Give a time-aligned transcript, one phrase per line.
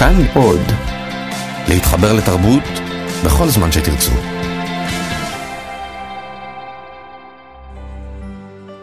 [0.00, 0.60] כאן עוד.
[1.68, 2.62] להתחבר לתרבות
[3.24, 4.10] בכל זמן שתרצו.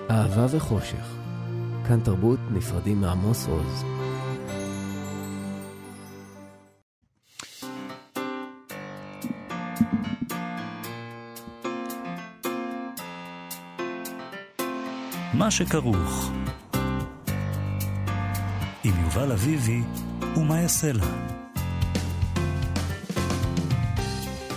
[0.09, 1.15] אהבה וחושך.
[1.87, 3.83] כאן תרבות נפרדים מעמוס עוז.
[15.33, 16.31] מה שכרוך
[18.83, 19.81] עם יובל אביבי
[20.37, 21.05] ומה יעשה לה.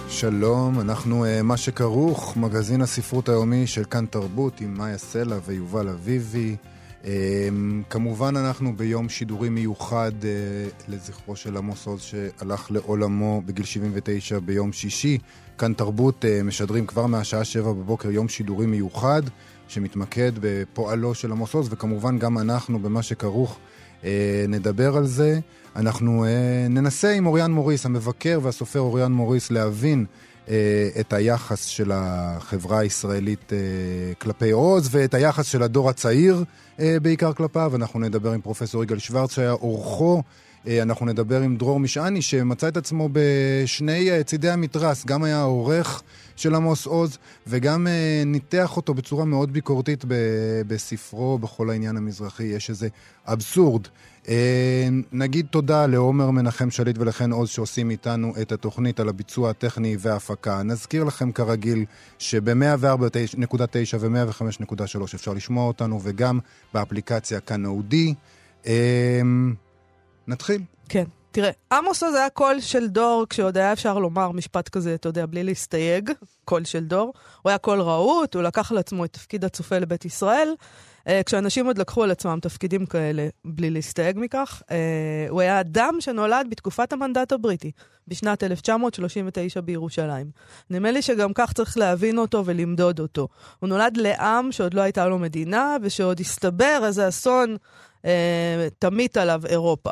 [0.09, 5.89] שלום, אנחנו uh, מה שכרוך, מגזין הספרות היומי של כאן תרבות עם מאיה סלע ויובל
[5.89, 6.57] אביבי.
[7.03, 7.07] Um,
[7.91, 10.25] כמובן אנחנו ביום שידורי מיוחד uh,
[10.89, 15.19] לזכרו של עמוס עוז שהלך לעולמו בגיל 79 ביום שישי.
[15.59, 19.23] כאן תרבות uh, משדרים כבר מהשעה 7 בבוקר יום שידורי מיוחד
[19.69, 23.59] שמתמקד בפועלו של עמוס עוז, וכמובן גם אנחנו במה שכרוך
[24.05, 25.41] אה, נדבר על זה.
[25.77, 30.05] אנחנו אה, ננסה עם אוריאן מוריס, המבקר והסופר אוריאן מוריס, להבין
[30.49, 33.59] אה, את היחס של החברה הישראלית אה,
[34.19, 36.45] כלפי עוז ואת היחס של הדור הצעיר
[36.81, 37.73] אה, בעיקר כלפיו.
[37.77, 40.23] אנחנו נדבר עם פרופסור יגאל שוורץ שהיה אורחו.
[40.67, 45.39] אה, אנחנו נדבר עם דרור משעני שמצא את עצמו בשני אה, צידי המתרס, גם היה
[45.39, 46.03] העורך
[46.41, 50.05] של עמוס עוז וגם אה, ניתח אותו בצורה מאוד ביקורתית
[50.67, 52.45] בספרו בכל העניין המזרחי.
[52.45, 52.89] יש איזה
[53.27, 53.89] אבסורד.
[55.13, 60.63] נגיד תודה לעומר מנחם שליט ולחן עוז שעושים איתנו את התוכנית על הביצוע הטכני וההפקה.
[60.63, 61.85] נזכיר לכם כרגיל
[62.19, 66.39] שב-104.9 ו-105.3 אפשר לשמוע אותנו וגם
[66.75, 68.15] באפליקציה כאן אודי.
[70.29, 70.63] נתחיל.
[70.89, 71.05] כן.
[71.33, 75.27] תראה, עמוס הזה היה קול של דור, כשעוד היה אפשר לומר משפט כזה, אתה יודע,
[75.27, 76.11] בלי להסתייג,
[76.45, 77.13] קול של דור.
[77.43, 80.55] הוא היה קול רהוט, הוא לקח על עצמו את תפקיד הצופה לבית ישראל,
[81.09, 84.63] אה, כשאנשים עוד לקחו על עצמם תפקידים כאלה בלי להסתייג מכך.
[84.71, 87.71] אה, הוא היה אדם שנולד בתקופת המנדט הבריטי,
[88.09, 90.31] בשנת 1939 בירושלים.
[90.71, 93.29] נדמה לי שגם כך צריך להבין אותו ולמדוד אותו.
[93.59, 97.57] הוא נולד לעם שעוד לא הייתה לו מדינה, ושעוד הסתבר איזה אסון
[98.05, 99.91] אה, תמיט עליו אירופה.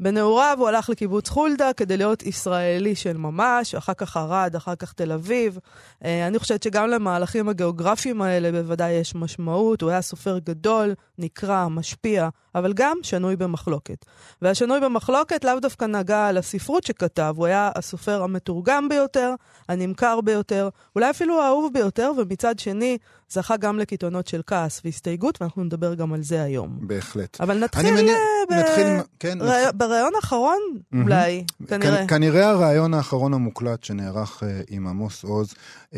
[0.00, 4.92] בנעוריו הוא הלך לקיבוץ חולדה כדי להיות ישראלי של ממש, אחר כך ערד, אחר כך
[4.92, 5.58] תל אביב.
[6.04, 9.82] אה, אני חושבת שגם למהלכים הגיאוגרפיים האלה בוודאי יש משמעות.
[9.82, 14.04] הוא היה סופר גדול, נקרא, משפיע, אבל גם שנוי במחלוקת.
[14.42, 19.34] והשנוי במחלוקת לאו דווקא נגע לספרות שכתב, הוא היה הסופר המתורגם ביותר,
[19.68, 22.98] הנמכר ביותר, אולי אפילו האהוב ביותר, ומצד שני,
[23.28, 26.78] זכה גם לקיתונות של כעס והסתייגות, ואנחנו נדבר גם על זה היום.
[26.80, 27.40] בהחלט.
[27.40, 28.14] אבל נתחיל, מניע...
[28.50, 28.52] ב...
[28.52, 28.86] נתחיל
[29.18, 29.44] כן, ר...
[29.44, 29.70] נתחיל...
[29.74, 30.96] בריאיון האחרון, mm-hmm.
[31.02, 32.06] אולי, כנראה.
[32.06, 35.54] כ- כנראה הריאיון האחרון המוקלט שנערך uh, עם עמוס עוז,
[35.92, 35.96] uh,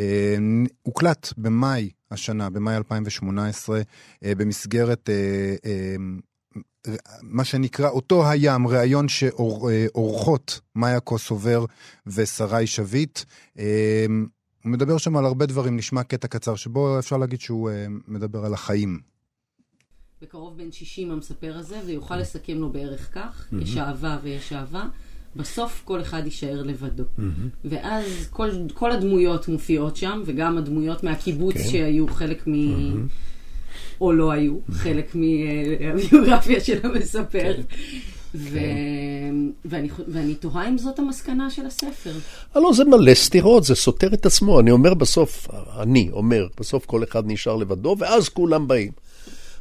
[0.82, 5.08] הוקלט במאי השנה, במאי 2018, uh, במסגרת...
[5.08, 6.29] Uh, uh,
[7.22, 11.64] מה שנקרא אותו הים, ראיון שעורכות מאיה קוסובר
[12.06, 13.20] ושרי שביט.
[14.64, 17.70] הוא מדבר שם על הרבה דברים, נשמע קטע קצר, שבו אפשר להגיד שהוא
[18.08, 19.00] מדבר על החיים.
[20.22, 24.84] בקרוב בן 60 המספר הזה, ויוכל לסכם לו בערך כך, יש אהבה ויש אהבה.
[25.36, 27.02] בסוף כל אחד יישאר לבדו.
[27.02, 27.22] Mm-hmm.
[27.64, 31.54] ואז כל, כל הדמויות מופיעות שם, וגם הדמויות מהקיבוץ.
[31.54, 31.68] כן.
[31.68, 32.52] שהיו חלק מ...
[32.52, 33.08] Mm-hmm.
[34.00, 34.54] או לא היו.
[34.70, 37.54] חלק מהביוגרפיה של המספר.
[37.54, 37.62] כן.
[38.34, 38.58] ו...
[39.64, 42.12] ואני, ואני תוהה אם זאת המסקנה של הספר.
[42.54, 44.60] הלו, זה מלא סתירות, זה סותר את עצמו.
[44.60, 45.48] אני אומר בסוף,
[45.78, 48.92] אני אומר, בסוף כל אחד נשאר לבדו, ואז כולם באים.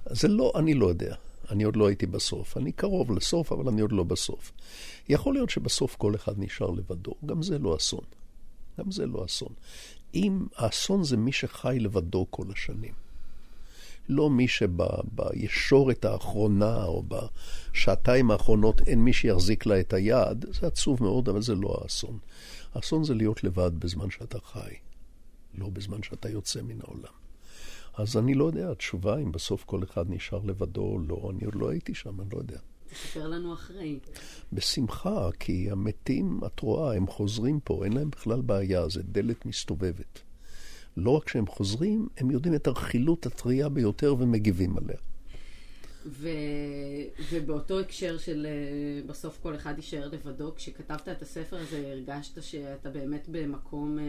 [0.10, 1.16] זה לא, אני לא יודע.
[1.52, 2.58] אני עוד לא הייתי בסוף.
[2.58, 4.52] אני קרוב לסוף, אבל אני עוד לא בסוף.
[5.10, 7.12] יכול להיות שבסוף כל אחד נשאר לבדו.
[7.26, 8.04] גם זה לא אסון.
[8.80, 9.54] גם זה לא אסון.
[10.16, 13.09] אם האסון זה מי שחי לבדו כל השנים.
[14.10, 21.04] לא מי שבישורת האחרונה או בשעתיים האחרונות אין מי שיחזיק לה את היד, זה עצוב
[21.04, 22.20] מאוד, אבל זה לא האסון.
[22.74, 24.74] האסון זה להיות לבד בזמן שאתה חי,
[25.56, 27.14] לא בזמן שאתה יוצא מן העולם.
[27.98, 31.56] אז אני לא יודע, התשובה אם בסוף כל אחד נשאר לבדו או לא, אני עוד
[31.56, 32.60] לא הייתי שם, אני לא יודע.
[32.90, 34.00] תספר לנו אחרי.
[34.54, 40.20] בשמחה, כי המתים, את רואה, הם חוזרים פה, אין להם בכלל בעיה, זה דלת מסתובבת.
[40.98, 44.98] לא רק שהם חוזרים, הם יודעים את הרכילות הטריה ביותר ומגיבים עליה.
[46.06, 46.30] ו...
[47.32, 52.90] ובאותו הקשר של אה, בסוף כל אחד יישאר לבדו, כשכתבת את הספר הזה הרגשת שאתה
[52.90, 54.00] באמת במקום...
[54.00, 54.04] אה,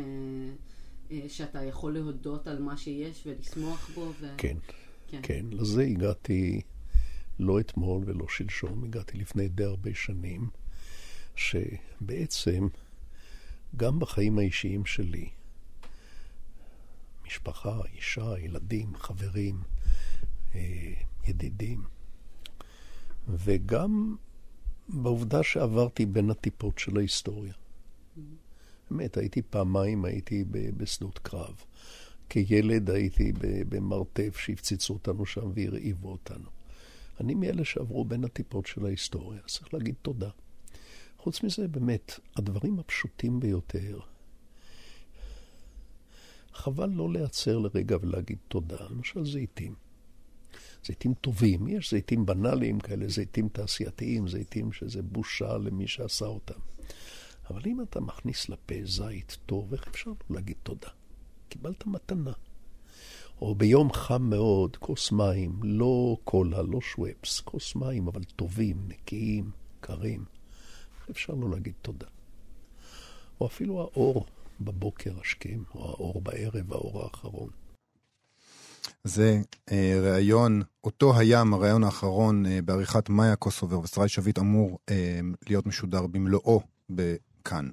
[1.10, 4.12] אה, שאתה יכול להודות על מה שיש ולשמוח בו.
[4.20, 4.26] ו...
[4.38, 4.56] כן,
[5.08, 5.46] כן, כן.
[5.50, 6.60] לזה הגעתי
[7.38, 10.48] לא אתמול ולא שלשום, הגעתי לפני די הרבה שנים,
[11.36, 12.68] שבעצם
[13.76, 15.28] גם בחיים האישיים שלי,
[17.30, 19.62] משפחה, אישה, ילדים, חברים,
[20.54, 20.92] אה,
[21.26, 21.84] ידידים,
[23.28, 24.16] וגם
[24.88, 27.52] בעובדה שעברתי בין הטיפות של ההיסטוריה.
[28.90, 31.54] באמת, הייתי פעמיים, הייתי בשדות קרב.
[32.28, 33.32] כילד הייתי
[33.68, 36.50] במרתף שהפציצו אותנו שם והרעיבו אותנו.
[37.20, 40.30] אני מאלה שעברו בין הטיפות של ההיסטוריה, צריך להגיד תודה.
[41.18, 44.00] חוץ מזה, באמת, הדברים הפשוטים ביותר,
[46.52, 48.76] חבל לא להיעצר לרגע ולהגיד תודה.
[48.90, 49.74] למשל זיתים.
[50.84, 56.60] זיתים טובים, יש זיתים בנאליים כאלה, זיתים תעשייתיים, זיתים שזה בושה למי שעשה אותם.
[57.50, 60.88] אבל אם אתה מכניס לפה זית טוב, איך אפשר לא להגיד תודה?
[61.48, 62.32] קיבלת מתנה.
[63.40, 69.50] או ביום חם מאוד, כוס מים, לא קולה, לא שוואפס, כוס מים, אבל טובים, נקיים,
[69.80, 70.24] קרים.
[71.00, 72.06] איך אפשר לא להגיד תודה?
[73.40, 74.26] או אפילו האור
[74.60, 77.50] בבוקר השכם, או האור בערב, האור האחרון.
[79.04, 79.40] זה
[79.72, 85.66] אה, ראיון, אותו הים, הראיון האחרון אה, בעריכת מאיה קוסובר ושרי שביט אמור אה, להיות
[85.66, 86.60] משודר במלואו
[86.90, 87.68] בכאן.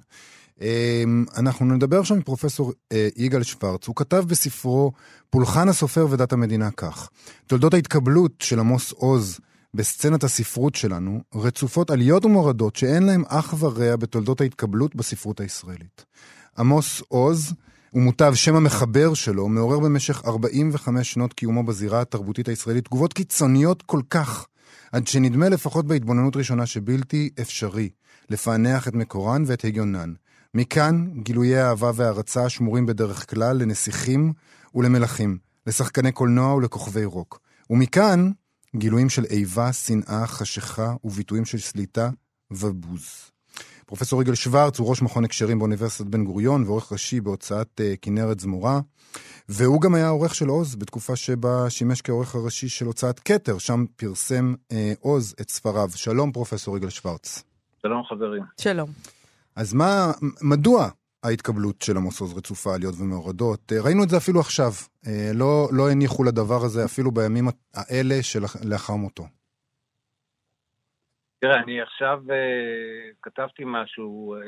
[0.62, 1.02] אה,
[1.36, 3.86] אנחנו נדבר עכשיו עם פרופסור אה, יגאל שוורץ.
[3.86, 4.92] הוא כתב בספרו
[5.30, 7.08] פולחן הסופר ודת המדינה כך:
[7.46, 9.40] תולדות ההתקבלות של עמוס עוז
[9.74, 16.04] בסצנת הספרות שלנו רצופות עליות ומורדות שאין להם אח ורע בתולדות ההתקבלות בספרות הישראלית.
[16.58, 17.54] עמוס עוז,
[17.94, 24.00] ומוטב שם המחבר שלו, מעורר במשך 45 שנות קיומו בזירה התרבותית הישראלית תגובות קיצוניות כל
[24.10, 24.46] כך,
[24.92, 27.88] עד שנדמה לפחות בהתבוננות ראשונה שבלתי אפשרי
[28.30, 30.12] לפענח את מקורן ואת הגיונן.
[30.54, 34.32] מכאן גילויי האהבה והערצה השמורים בדרך כלל לנסיכים
[34.74, 37.40] ולמלכים, לשחקני קולנוע ולכוכבי רוק.
[37.70, 38.30] ומכאן
[38.76, 42.10] גילויים של איבה, שנאה, חשיכה וביטויים של סליטה
[42.50, 43.30] ובוז.
[43.88, 48.40] פרופסור יגאל שוורץ הוא ראש מכון הקשרים באוניברסיטת בן גוריון ועורך ראשי בהוצאת uh, כנרת
[48.40, 48.80] זמורה.
[49.48, 53.84] והוא גם היה עורך של עוז בתקופה שבה שימש כעורך הראשי של הוצאת כתר, שם
[53.96, 55.90] פרסם uh, עוז את ספריו.
[55.94, 57.42] שלום פרופסור יגאל שוורץ.
[57.82, 58.42] שלום חברים.
[58.60, 58.90] שלום.
[59.56, 60.12] אז מה,
[60.42, 60.88] מדוע
[61.22, 63.72] ההתקבלות של עמוס עוז רצופה עליות ומורדות?
[63.72, 64.72] Uh, ראינו את זה אפילו עכשיו.
[65.34, 69.26] לא, לא הניחו לדבר הזה אפילו בימים האלה שלאחר מותו.
[71.40, 72.32] תראה, אני עכשיו uh,
[73.22, 74.42] כתבתי משהו, uh,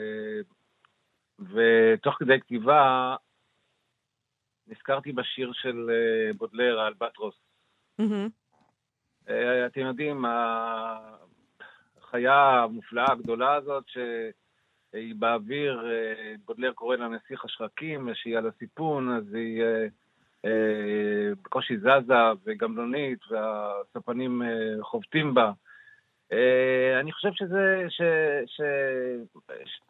[1.38, 3.16] ותוך כדי כתיבה
[4.66, 7.34] נזכרתי בשיר של uh, בודלר, האלבטרוס.
[8.00, 8.28] Mm-hmm.
[9.26, 9.30] Uh,
[9.66, 10.24] אתם יודעים,
[11.98, 19.16] החיה המופלאה הגדולה הזאת, שהיא באוויר, uh, בודלר קורא לה נסיך השחקים, שהיא על הסיפון,
[19.16, 19.90] אז היא uh,
[20.46, 20.48] uh,
[21.42, 22.14] בקושי זזה
[22.44, 25.52] וגמלונית, והספנים uh, חובטים בה.
[26.32, 27.86] אה, אני חושב שזה,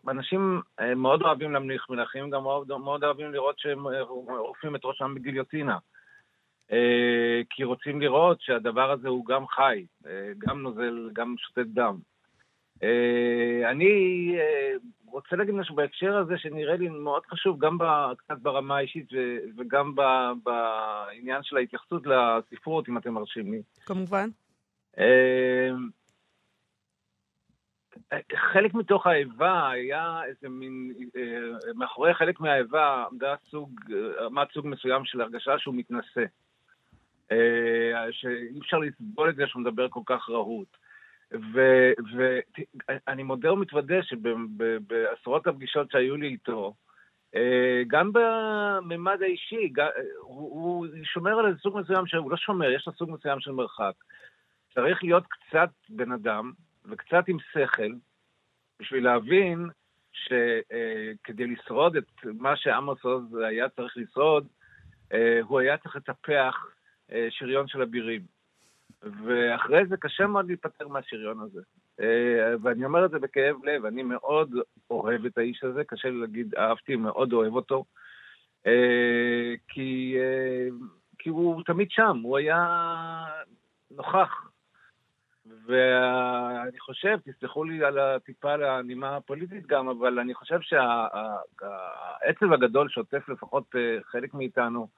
[0.07, 4.85] שאנשים אה, מאוד אוהבים להמליך מלכים, גם מאוד, מאוד אוהבים לראות שהם אה, עופים את
[4.85, 5.79] ראשם בגיליוטינה.
[7.51, 9.87] כי רוצים לראות שהדבר הזה הוא גם חי,
[10.39, 11.97] גם נוזל, גם שותת דם.
[13.71, 14.37] אני
[15.07, 17.79] רוצה להגיד משהו בהקשר הזה שנראה לי מאוד חשוב, גם
[18.19, 19.07] קצת ברמה האישית
[19.59, 19.95] וגם
[20.45, 23.63] בעניין של ההתייחסות לספרות, אם אתם מרשים לי.
[23.87, 24.29] כמובן.
[28.53, 33.81] חלק מתוך האיבה היה איזה מין, אה, מאחורי חלק מהאיבה עמדה סוג,
[34.27, 36.25] עמד סוג מסוים של הרגשה שהוא מתנשא.
[37.33, 40.77] אה, שאי אפשר לסבול את זה שהוא מדבר כל כך רהוט.
[43.07, 46.75] ואני מודה ומתוודה שבעשרות הפגישות שהיו לי איתו,
[47.35, 49.73] אה, גם בממד האישי,
[50.21, 53.93] הוא שומר על איזה סוג מסוים, הוא לא שומר, יש לו סוג מסוים של מרחק.
[54.75, 56.53] צריך להיות קצת בן אדם,
[56.85, 57.93] וקצת עם שכל,
[58.81, 59.69] בשביל להבין
[60.13, 64.47] שכדי לשרוד את מה שעמוס עוז היה צריך לשרוד,
[65.13, 66.67] uh, הוא היה צריך לטפח
[67.09, 68.23] uh, שריון של אבירים.
[69.03, 71.61] ואחרי זה קשה מאוד להיפטר מהשריון הזה.
[72.01, 72.05] Uh,
[72.63, 74.55] ואני אומר את זה בכאב לב, אני מאוד
[74.91, 77.85] אוהב את האיש הזה, קשה לי להגיד אהבתי, מאוד אוהב אותו.
[79.69, 80.17] כי,
[81.19, 82.67] כי הוא תמיד שם, הוא היה
[83.91, 84.50] נוכח
[85.67, 93.29] ואני חושב, תסלחו לי על הטיפה לנימה הפוליטית גם, אבל אני חושב שהעצב הגדול שעוטף
[93.29, 94.89] לפחות אה, חלק מאיתנו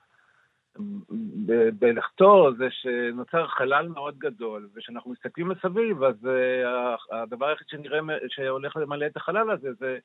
[1.79, 8.77] בלכתו זה שנוצר חלל מאוד גדול, וכשאנחנו מסתכלים מסביב, אז אה, הדבר היחיד שנראה שהולך
[8.77, 9.99] למלא את החלל הזה זה,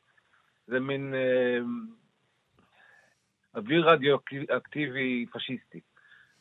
[0.68, 1.60] זה מין אה,
[3.56, 5.80] אוויר רדיואקטיבי פשיסטי,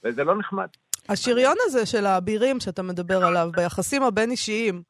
[0.04, 0.68] וזה לא נחמד.
[1.08, 4.82] השריון הזה של האבירים שאתה מדבר עליו, ביחסים הבין-אישיים,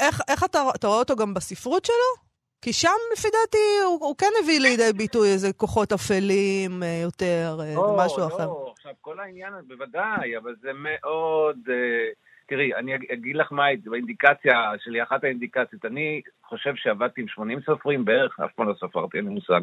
[0.00, 2.24] איך, איך אתה, אתה רואה אותו גם בספרות שלו?
[2.62, 7.56] כי שם, לפי דעתי, הוא, הוא כן הביא לידי ביטוי איזה כוחות אפלים אה, יותר,
[7.74, 8.46] לא, משהו לא, אחר.
[8.46, 11.56] לא, עכשיו, כל העניין, בוודאי, אבל זה מאוד...
[11.68, 12.08] אה,
[12.46, 15.84] תראי, אני אגיד לך מה האינדיקציה שלי, אחת האינדיקציות.
[15.84, 19.60] אני חושב שעבדתי עם 80 סופרים בערך, אף פעם לא ספרתי, אין לי מושג.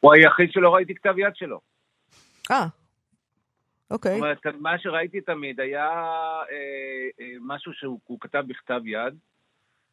[0.00, 1.60] הוא היחיד שלא ראיתי כתב יד שלו.
[2.50, 2.66] אה,
[3.92, 4.12] אוקיי.
[4.12, 5.88] זאת אומרת, מה שראיתי תמיד היה
[6.50, 9.14] אה, אה, משהו שהוא הוא כתב בכתב יד,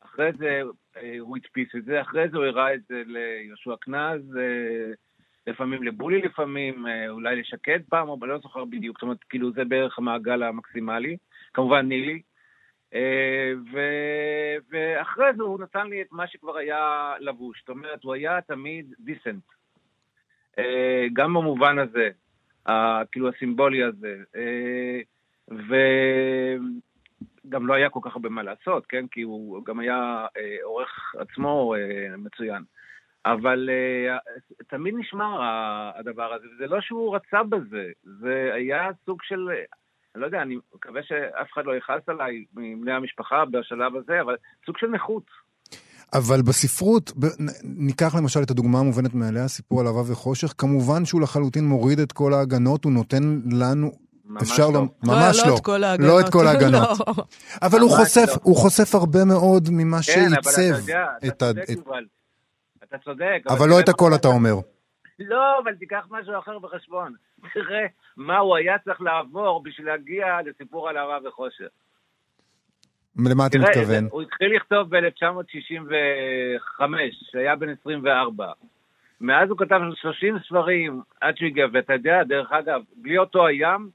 [0.01, 0.61] אחרי זה
[0.97, 4.91] אה, הוא הדפיס את זה, אחרי זה הוא הראה את זה ליהושע קנז, אה,
[5.47, 9.65] לפעמים לבולי לפעמים, אה, אולי לשקד פעם, אבל לא זוכר בדיוק, זאת אומרת, כאילו זה
[9.65, 11.17] בערך המעגל המקסימלי.
[11.53, 12.21] כמובן נילי.
[12.93, 13.79] אה, ו...
[14.69, 17.59] ואחרי זה הוא נתן לי את מה שכבר היה לבוש.
[17.59, 19.43] זאת אומרת, הוא היה תמיד דיסנט.
[20.59, 22.09] אה, גם במובן הזה,
[23.11, 24.17] כאילו הסימבולי הזה.
[24.35, 24.99] אה,
[27.45, 29.07] וגם לא היה כל כך הרבה מה לעשות, כן?
[29.07, 30.27] כי הוא גם היה
[30.63, 31.75] עורך עצמו
[32.17, 32.63] מצוין.
[33.25, 33.69] אבל
[34.67, 35.39] תמיד נשמר
[35.95, 39.49] הדבר הזה, וזה לא שהוא רצה בזה, זה היה סוג של
[40.15, 44.35] אני לא יודע, אני מקווה שאף אחד לא יכעס עליי מבני המשפחה בשלב הזה, אבל
[44.65, 45.23] סוג של נכות.
[46.13, 47.11] אבל בספרות,
[47.63, 52.11] ניקח למשל את הדוגמה המובנת מאליה, סיפור על אהבה וחושך, כמובן שהוא לחלוטין מוריד את
[52.11, 53.91] כל ההגנות, הוא נותן לנו...
[54.25, 54.85] ממש לא.
[55.03, 55.45] ממש לא.
[55.45, 55.49] לא.
[55.51, 56.09] לא את כל ההגנות.
[56.09, 56.99] לא את כל ההגנות.
[57.07, 57.13] לא.
[57.61, 58.39] אבל הוא ממש חושף, לא.
[58.43, 60.61] הוא חושף הרבה מאוד ממה כן, שעיצב אבל אתה
[60.91, 61.53] יודע, את אתה ה...
[61.53, 62.05] צודק, את- יובל.
[62.83, 63.41] אתה צודק.
[63.47, 64.15] אבל תראה לא את הכל.
[64.15, 64.53] אתה אומר.
[65.19, 67.13] לא, אבל תיקח משהו אחר בחשבון.
[67.53, 67.85] תראה
[68.17, 71.67] מה הוא היה צריך לעבור בשביל להגיע לסיפור על אהבה וחושך.
[73.17, 74.07] למה אתה מתכוון?
[74.11, 76.83] הוא התחיל לכתוב ב-1965,
[77.31, 78.51] שהיה בן 24.
[79.21, 83.89] מאז הוא כתב 30 ספרים עד שהוא הגיע, ואתה יודע, דרך אגב, בלי אותו הים,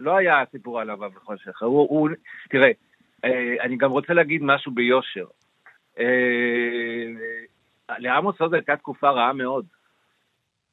[0.00, 1.62] לא היה סיפור על אהבה וחושך.
[1.62, 2.08] הוא, הוא,
[2.50, 2.70] תראה,
[3.24, 5.26] אה, אני גם רוצה להגיד משהו ביושר.
[5.98, 6.06] אה,
[7.98, 9.66] לעמוס עוז הייתה תקופה רעה מאוד,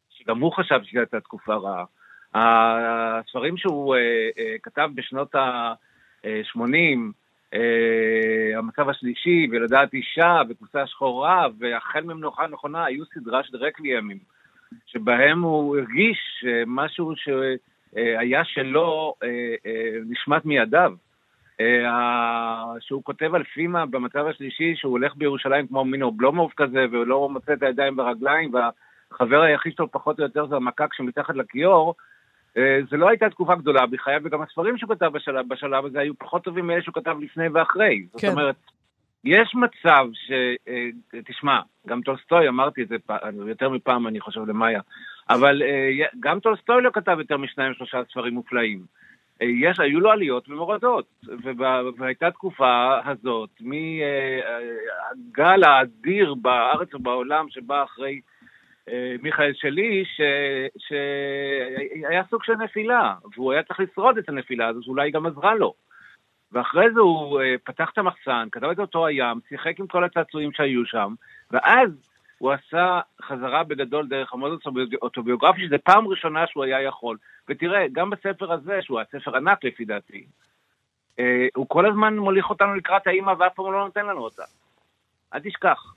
[0.09, 1.85] שגם הוא חשב שזו הייתה תקופה רעה.
[2.33, 6.61] הספרים שהוא אה, כתב בשנות ה-80,
[7.53, 14.17] אה, המצב השלישי, ולדעת אישה, וקבוצה שחורה, והחל ממנוחה נכונה, היו סדרה של רקוויאמים,
[14.85, 20.93] שבהם הוא הרגיש משהו שהיה שלו אה, אה, נשמט מידיו.
[22.79, 27.53] שהוא כותב על פימה במצב השלישי, שהוא הולך בירושלים כמו מין אובלומוב כזה, ולא מוצא
[27.53, 31.95] את הידיים ברגליים, והחבר היחיד שלו פחות או יותר זה המקק שמתחת לכיור,
[32.89, 36.43] זה לא הייתה תקופה גדולה בחייו, וגם הספרים שהוא כתב בשלב, בשלב הזה היו פחות
[36.43, 38.05] טובים מאלה שהוא כתב לפני ואחרי.
[38.11, 38.31] זאת כן.
[38.31, 38.55] אומרת,
[39.23, 40.31] יש מצב ש...
[40.67, 40.87] אה,
[41.25, 44.81] תשמע, גם טולסטוי, אמרתי את זה פ- יותר מפעם, אני חושב, למאיה,
[45.29, 48.81] אבל אה, גם טולסטוי לא כתב יותר משניים שלושה ספרים מופלאים.
[49.41, 51.05] אה, יש, היו לו עליות ומורדות,
[51.43, 58.19] ובה- והייתה תקופה הזאת, מהגל האדיר בארץ ובעולם שבא אחרי אה,
[59.21, 65.11] מיכאל שלי, ש- שהיה סוג של נפילה, והוא היה צריך לשרוד את הנפילה הזאת, שאולי
[65.11, 65.73] גם עזרה לו.
[66.51, 70.51] ואחרי זה הוא אה, פתח את המחסן, כתב את אותו הים, שיחק עם כל הצעצועים
[70.51, 71.13] שהיו שם,
[71.51, 71.89] ואז
[72.37, 74.61] הוא עשה חזרה בגדול דרך המודוס
[75.01, 77.17] האוטוביוגרפי, שזה פעם ראשונה שהוא היה יכול.
[77.49, 80.25] ותראה, גם בספר הזה, שהוא הספר ענק לפי דעתי,
[81.19, 84.43] אה, הוא כל הזמן מוליך אותנו לקראת האימא ואף פעם לא נותן לנו אותה.
[85.33, 85.96] אל תשכח.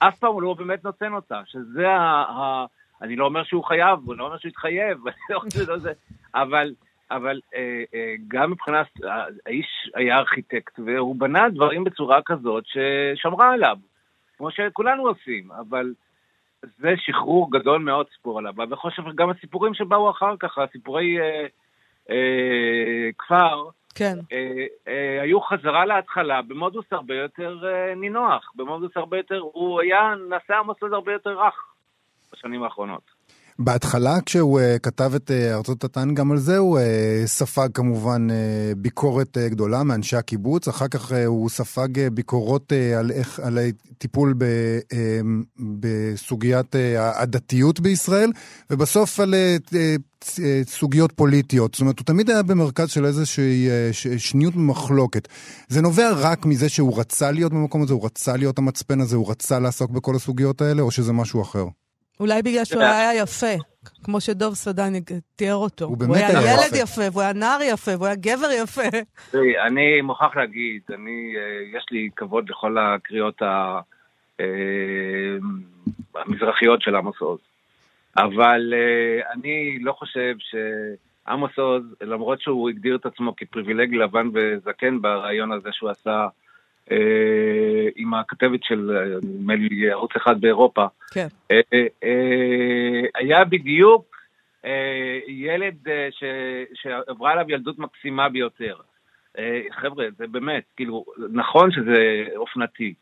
[0.00, 2.22] אף פעם הוא לא באמת נותן אותה, שזה ה...
[2.22, 2.66] ה
[3.02, 4.98] אני לא אומר שהוא חייב, אני לא אומר שהוא התחייב,
[5.30, 5.92] לא חושב שזה זה,
[6.34, 6.74] אבל,
[7.10, 13.52] אבל אה, אה, גם מבחינת, אה, האיש היה ארכיטקט, והוא בנה דברים בצורה כזאת ששמרה
[13.52, 13.76] עליו,
[14.36, 15.92] כמו שכולנו עושים, אבל
[16.62, 21.46] זה שחרור גדול מאוד סיפור עליו, וחושב גם הסיפורים שבאו אחר כך, הסיפורי אה,
[22.10, 23.64] אה, כפר,
[24.00, 24.18] כן.
[24.32, 30.14] אה, אה, היו חזרה להתחלה במודוס הרבה יותר אה, נינוח, במודוס הרבה יותר, הוא היה,
[30.28, 31.54] נעשה עוז הרבה יותר רך
[32.32, 33.19] בשנים האחרונות.
[33.62, 36.82] בהתחלה, כשהוא uh, כתב את uh, ארצות התן, גם על זה הוא uh,
[37.26, 38.32] ספג כמובן uh,
[38.78, 43.40] ביקורת uh, גדולה מאנשי הקיבוץ, אחר כך uh, הוא ספג uh, ביקורות uh, על, איך,
[43.40, 44.44] על הטיפול ב,
[44.82, 44.94] uh,
[45.58, 48.32] בסוגיית uh, הדתיות בישראל,
[48.70, 49.74] ובסוף על uh, uh,
[50.24, 51.74] uh, סוגיות פוליטיות.
[51.74, 55.28] זאת אומרת, הוא תמיד היה במרכז של איזושהי uh, ש- שניות ומחלוקת.
[55.68, 59.30] זה נובע רק מזה שהוא רצה להיות במקום הזה, הוא רצה להיות המצפן הזה, הוא
[59.30, 61.64] רצה לעסוק בכל הסוגיות האלה, או שזה משהו אחר?
[62.20, 63.54] אולי בגלל שהוא היה יפה,
[64.04, 64.92] כמו שדוב סדן
[65.36, 65.84] תיאר אותו.
[65.84, 66.82] הוא באמת הוא היה היה ילד יפה.
[66.82, 68.82] יפה, והוא היה נער יפה, והוא היה גבר יפה.
[69.30, 73.80] תראי, אני מוכרח להגיד, אני, אה, יש לי כבוד לכל הקריאות ה-
[74.40, 74.44] אה,
[76.14, 77.38] המזרחיות של עמוס עוז.
[78.16, 85.00] אבל אה, אני לא חושב שעמוס עוז, למרות שהוא הגדיר את עצמו כפריבילג לבן וזקן
[85.00, 86.26] ברעיון הזה שהוא עשה
[87.96, 91.26] עם הכתבת של, אה, נדמה לי, ערוץ אחד באירופה, כן.
[91.50, 94.16] אה, אה, אה, היה בדיוק
[94.64, 98.76] אה, ילד אה, ש- שעברה עליו ילדות מקסימה ביותר.
[99.38, 102.94] אה, חבר'ה, זה באמת, כאילו, נכון שזה אופנתי,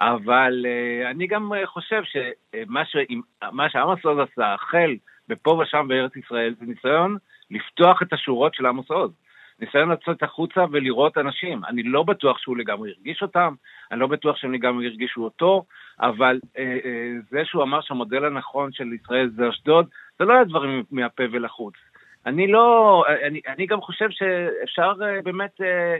[0.00, 4.96] אבל אה, אני גם אה, חושב שמה שעמוס עוז עשה, החל
[5.28, 7.16] בפה ושם בארץ ישראל, זה ניסיון
[7.50, 9.10] לפתוח את השורות של עמוס עוז.
[9.60, 11.64] ניסיון לצאת החוצה ולראות אנשים.
[11.64, 13.54] אני לא בטוח שהוא לגמרי הרגיש אותם,
[13.92, 15.64] אני לא בטוח שהם לגמרי הרגישו אותו,
[16.00, 19.86] אבל אה, אה, זה שהוא אמר שהמודל הנכון של ישראל זה אשדוד,
[20.18, 21.74] זה לא היה דברים מהפה ולחוץ.
[22.26, 25.96] אני לא, אני, אני גם חושב שאפשר אה, באמת אה,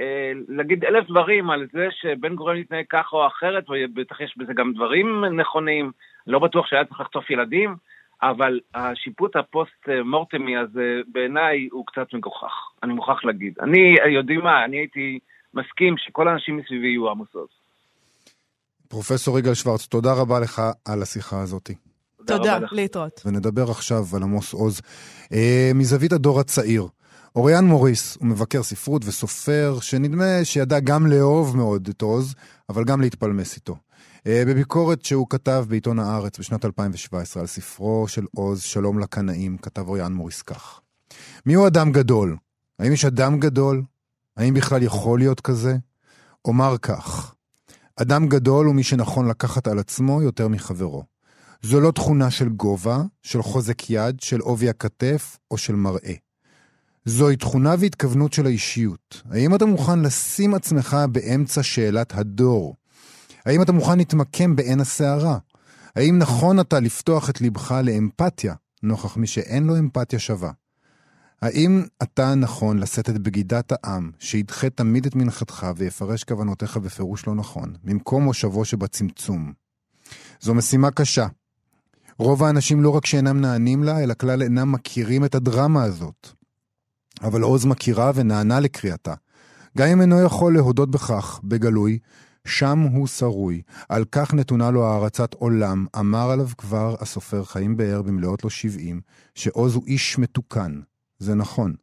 [0.00, 4.52] אה, להגיד אלף דברים על זה שבן גוריון יתנהג ככה או אחרת, ובטח יש בזה
[4.54, 5.92] גם דברים נכונים,
[6.26, 7.76] לא בטוח שהיה צריך לחטוף ילדים,
[8.22, 13.54] אבל השיפוט הפוסט-מורטמי הזה בעיניי הוא קצת מגוחך, אני מוכרח להגיד.
[13.62, 15.18] אני, יודעים מה, אני הייתי
[15.54, 17.48] מסכים שכל האנשים מסביבי יהיו עמוסות.
[18.88, 21.70] פרופסור יגאל שוורץ, תודה רבה לך על השיחה הזאת.
[22.26, 23.22] תודה, להתראות.
[23.26, 24.80] ונדבר עכשיו על עמוס עוז.
[25.32, 26.86] אה, מזווית הדור הצעיר.
[27.36, 32.34] אוריאן מוריס הוא מבקר ספרות וסופר שנדמה שידע גם לאהוב מאוד את עוז,
[32.68, 33.76] אבל גם להתפלמס איתו.
[34.26, 39.88] אה, בביקורת שהוא כתב בעיתון הארץ בשנת 2017 על ספרו של עוז, שלום לקנאים, כתב
[39.88, 40.80] אוריאן מוריס כך:
[41.46, 42.36] מיהו אדם גדול?
[42.78, 43.82] האם יש אדם גדול?
[44.36, 45.76] האם בכלל יכול להיות כזה?
[46.44, 47.34] אומר כך,
[47.96, 51.04] אדם גדול הוא מי שנכון לקחת על עצמו יותר מחברו.
[51.62, 56.14] זו לא תכונה של גובה, של חוזק יד, של עובי הכתף או של מראה.
[57.04, 59.22] זוהי תכונה והתכוונות של האישיות.
[59.30, 62.76] האם אתה מוכן לשים עצמך באמצע שאלת הדור?
[63.46, 65.38] האם אתה מוכן להתמקם בעין הסערה?
[65.96, 70.50] האם נכון אתה לפתוח את לבך לאמפתיה, נוכח מי שאין לו אמפתיה שווה?
[71.42, 77.34] האם אתה נכון לשאת את בגידת העם, שידחה תמיד את מנחתך ויפרש כוונותיך בפירוש לא
[77.34, 79.52] נכון, במקום מושבו שבצמצום?
[80.40, 81.26] זו משימה קשה.
[82.18, 86.28] רוב האנשים לא רק שאינם נענים לה, אלא כלל אינם מכירים את הדרמה הזאת.
[87.22, 89.14] אבל עוז מכירה ונענה לקריאתה.
[89.78, 91.98] גם אם אינו יכול להודות בכך, בגלוי,
[92.50, 93.62] שם הוא שרוי.
[93.88, 95.86] על כך נתונה לו הערצת עולם.
[96.00, 99.00] אמר עליו כבר הסופר חיים באר במלאות לו שבעים,
[99.34, 100.80] שעוז הוא איש מתוקן.
[101.18, 101.74] זה נכון,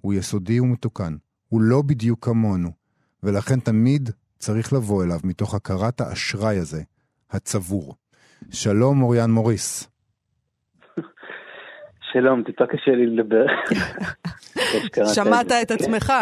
[0.00, 1.16] הוא יסודי ומתוקן.
[1.48, 2.70] הוא לא בדיוק כמונו,
[3.22, 6.82] ולכן תמיד צריך לבוא אליו מתוך הכרת האשראי הזה,
[7.30, 7.94] הצבור.
[8.50, 9.90] שלום, מוריאן מוריס.
[12.12, 13.46] שלום, טיפה קשה לי לדבר.
[15.14, 16.12] שמעת את עצמך.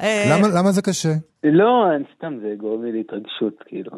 [0.00, 1.12] אה, למה, למה זה קשה?
[1.44, 3.90] לא, סתם, זה גורם לי להתרגשות, כאילו.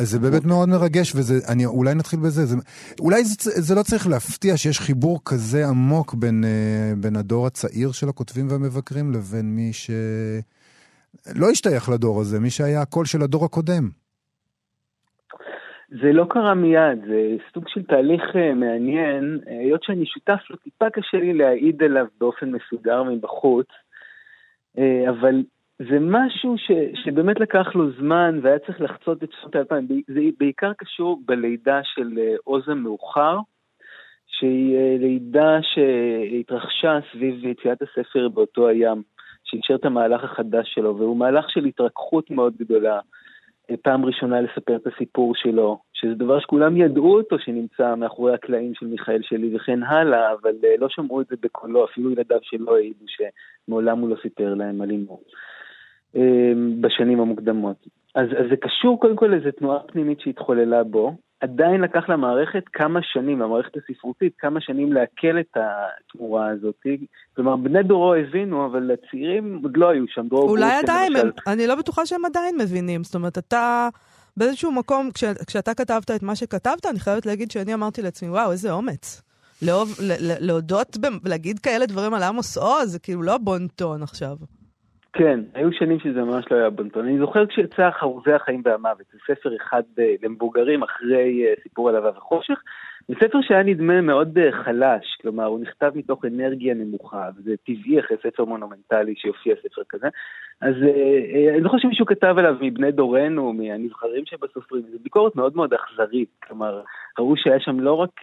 [0.00, 2.44] זה באמת מאוד מרגש, ואולי נתחיל בזה.
[2.44, 2.56] זה,
[3.00, 7.92] אולי זה, זה לא צריך להפתיע שיש חיבור כזה עמוק בין, אה, בין הדור הצעיר
[7.92, 13.88] של הכותבים והמבקרים לבין מי שלא השתייך לדור הזה, מי שהיה הקול של הדור הקודם.
[16.02, 20.90] זה לא קרה מיד, זה סוג של תהליך אה, מעניין, היות שאני שותף לו, טיפה
[20.90, 23.66] קשה לי להעיד עליו באופן מסודר מבחוץ.
[24.78, 25.42] אה, אבל
[25.78, 26.70] זה משהו ש,
[27.04, 29.88] שבאמת לקח לו זמן והיה צריך לחצות את שנות האלפיים.
[30.06, 33.38] זה בעיקר קשור בלידה של אה, עוז המאוחר,
[34.26, 39.02] שהיא אה, לידה שהתרחשה סביב יציאת הספר באותו הים,
[39.44, 43.00] שאישר את המהלך החדש שלו, והוא מהלך של התרככות מאוד גדולה.
[43.82, 48.86] פעם ראשונה לספר את הסיפור שלו, שזה דבר שכולם ידעו אותו שנמצא מאחורי הקלעים של
[48.86, 53.04] מיכאל שלי וכן הלאה, אבל אה, לא שמעו את זה בקולו, אפילו ילדיו שלא העידו
[53.06, 55.20] שמעולם הוא לא סיפר להם על אימו
[56.14, 57.76] אמ, בשנים המוקדמות.
[58.14, 61.12] אז, אז זה קשור קודם כל לאיזו תנועה פנימית שהתחוללה בו,
[61.44, 66.82] עדיין לקח למערכת כמה שנים, למערכת הספרותית, כמה שנים לעכל את התמורה הזאת.
[67.36, 70.26] כלומר, בני דורו הבינו, אבל הצעירים עוד לא היו שם.
[70.32, 73.04] אולי עדיין, הם, אני לא בטוחה שהם עדיין מבינים.
[73.04, 73.88] זאת אומרת, אתה
[74.36, 78.52] באיזשהו מקום, כש, כשאתה כתבת את מה שכתבת, אני חייבת להגיד שאני אמרתי לעצמי, וואו,
[78.52, 79.22] איזה אומץ.
[79.62, 79.98] לאהוב,
[80.40, 84.36] להודות, להגיד כאלה דברים על עמוס עוז, זה כאילו לא בונטון עכשיו.
[85.16, 87.06] כן, היו שנים שזה ממש לא היה בונטון.
[87.06, 91.96] אני זוכר כשיצא חרוזי החיים והמוות, זה ספר אחד אה, למבוגרים אחרי אה, סיפור על
[91.96, 92.58] אהבה וחושך.
[93.08, 98.00] זה ספר שהיה נדמה מאוד אה, חלש, כלומר הוא נכתב מתוך אנרגיה נמוכה, וזה טבעי
[98.00, 100.08] אחרי ספר מונומנטלי שיופיע ספר כזה.
[100.60, 100.74] אז
[101.52, 106.82] אני זוכר שמישהו כתב עליו מבני דורנו, מהנבחרים שבסופרים, זו ביקורת מאוד מאוד אכזרית, כלומר
[107.18, 108.20] ראו שהיה שם לא רק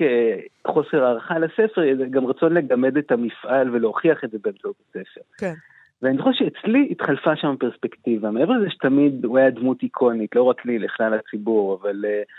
[0.68, 5.22] חוסר הערכה לספר, אלא גם רצון לגמד את המפעל ולהוכיח את זה באמצעות הספר.
[5.38, 5.54] כן.
[6.02, 10.66] ואני זוכר שאצלי התחלפה שם פרספקטיבה, מעבר לזה שתמיד הוא היה דמות איקונית, לא רק
[10.66, 12.32] לי, לכלל הציבור, אבל uh,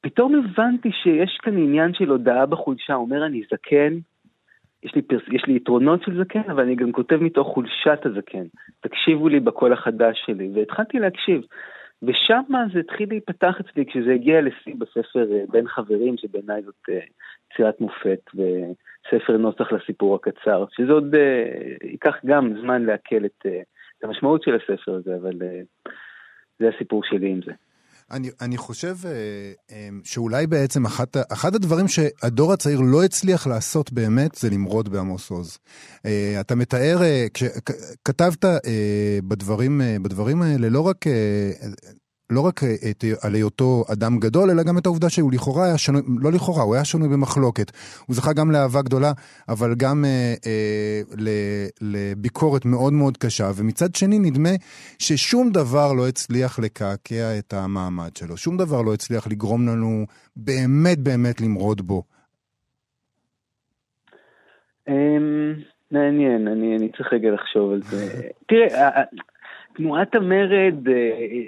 [0.00, 3.98] פתאום הבנתי שיש כאן עניין של הודעה בחולשה, הוא אומר אני זקן,
[4.82, 8.44] יש לי, פרס, יש לי יתרונות של זקן, אבל אני גם כותב מתוך חולשת הזקן.
[8.80, 11.42] תקשיבו לי בקול החדש שלי, והתחלתי להקשיב.
[12.02, 16.88] ושם זה התחיל להיפתח אצלי כשזה הגיע לשיא בספר uh, בין חברים, שבעיניי זאת
[17.52, 18.20] יצירת מופת.
[18.36, 18.42] ו...
[19.10, 24.42] ספר נוסח לסיפור הקצר, שזה עוד uh, ייקח גם זמן לעכל את uh, את המשמעות
[24.42, 25.60] של הספר הזה, אבל אה,
[26.58, 27.52] זה הסיפור שלי עם זה.
[28.10, 29.10] אני, אני חושב אה,
[29.70, 35.30] אה, שאולי בעצם אחת, אחד הדברים שהדור הצעיר לא הצליח לעשות באמת זה למרוד בעמוס
[35.30, 35.58] עוז.
[36.06, 36.96] אה, אתה מתאר,
[37.34, 38.44] כשכתבת
[39.28, 41.04] בדברים, בדברים האלה לא רק
[42.30, 45.78] לא רק אה, את, על היותו אדם גדול, אלא גם את העובדה שהוא לכאורה היה
[45.78, 47.72] שנוי, לא לכאורה, הוא היה שנוי במחלוקת.
[48.06, 49.12] הוא זכה גם לאהבה גדולה,
[49.48, 51.02] אבל גם אה, אה,
[51.80, 54.50] לביקורת מאוד מאוד קשה, ומצד שני נדמה
[54.98, 60.98] ששום דבר לא הצליח לקעקע את המעמד שלו, שום דבר לא הצליח לגרום לנו באמת
[60.98, 62.02] באמת למרוד בו.
[64.88, 65.54] אמ,
[65.90, 68.20] מעניין, אני, אני צריך רגע לחשוב על זה.
[68.48, 69.02] תראה,
[69.76, 70.90] תנועת המרד uh,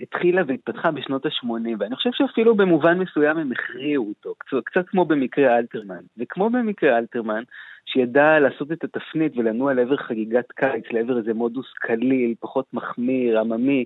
[0.02, 5.04] התחילה והתפתחה בשנות ה-80, ואני חושב שאפילו במובן מסוים הם הכריעו אותו, קצת, קצת כמו
[5.04, 6.02] במקרה אלתרמן.
[6.18, 7.42] וכמו במקרה אלתרמן,
[7.86, 13.84] שידע לעשות את התפנית ולנוע לעבר חגיגת קיץ, לעבר איזה מודוס קליל, פחות מחמיר, עממי,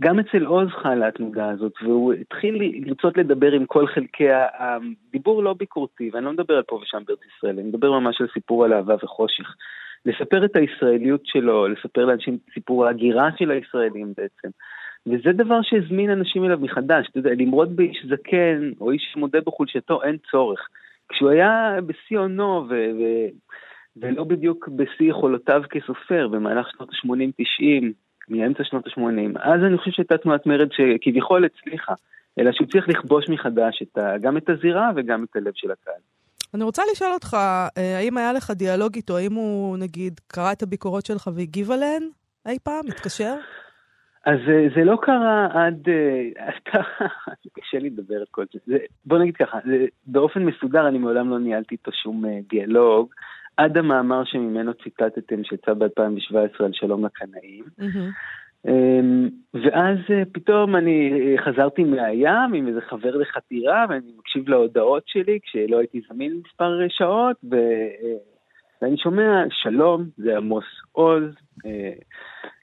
[0.00, 2.54] גם אצל עוז חלה התנודה הזאת, והוא התחיל
[2.86, 7.02] לרצות לדבר עם כל חלקי העם, דיבור לא ביקורתי, ואני לא מדבר על פה ושם
[7.06, 9.54] בארץ ישראל, אני מדבר ממש על סיפור על אהבה וחושך.
[10.06, 14.48] לספר את הישראליות שלו, לספר לאנשים את סיפור ההגירה של הישראלים בעצם.
[15.06, 17.06] וזה דבר שהזמין אנשים אליו מחדש.
[17.10, 20.68] אתה יודע, למרוד באיש זקן או איש שמודה בחולשתו, אין צורך.
[21.08, 23.28] כשהוא היה בשיא עונו ו- ו-
[23.96, 27.84] ולא בדיוק בשיא יכולותיו כסופר במהלך שנות ה-80-90,
[28.28, 31.94] מאמצע שנות ה-80, אז אני חושב שהייתה תנועת מרד שכביכול הצליחה,
[32.38, 36.00] אלא שהוא צריך לכבוש מחדש ה- גם את הזירה וגם את הלב של הקהל.
[36.54, 37.34] אני רוצה לשאול אותך,
[37.78, 42.02] אה, האם היה לך דיאלוג איתו, האם הוא, נגיד, קרא את הביקורות שלך והגיב עליהן
[42.46, 42.86] אי פעם?
[42.88, 43.34] התקשר?
[44.26, 45.88] אז אה, זה לא קרה עד...
[45.88, 46.52] אה,
[47.60, 48.76] קשה לי לדבר על כל זה.
[49.04, 49.58] בוא נגיד ככה,
[50.06, 53.14] באופן מסודר אני מעולם לא ניהלתי איתו שום דיאלוג,
[53.56, 57.64] עד המאמר שממנו ציטטתם שיצא ב-2017 על שלום לקנאים.
[57.80, 58.10] אמ,
[59.54, 65.38] ואז אה, פתאום אני אה, חזרתי מהים עם איזה חבר לחתירה, ואני מקשיב להודעות שלי
[65.42, 67.54] כשלא הייתי זמין מספר שעות, ו...
[67.54, 68.16] אה,
[68.82, 71.24] ואני שומע, שלום, זה עמוס עוז,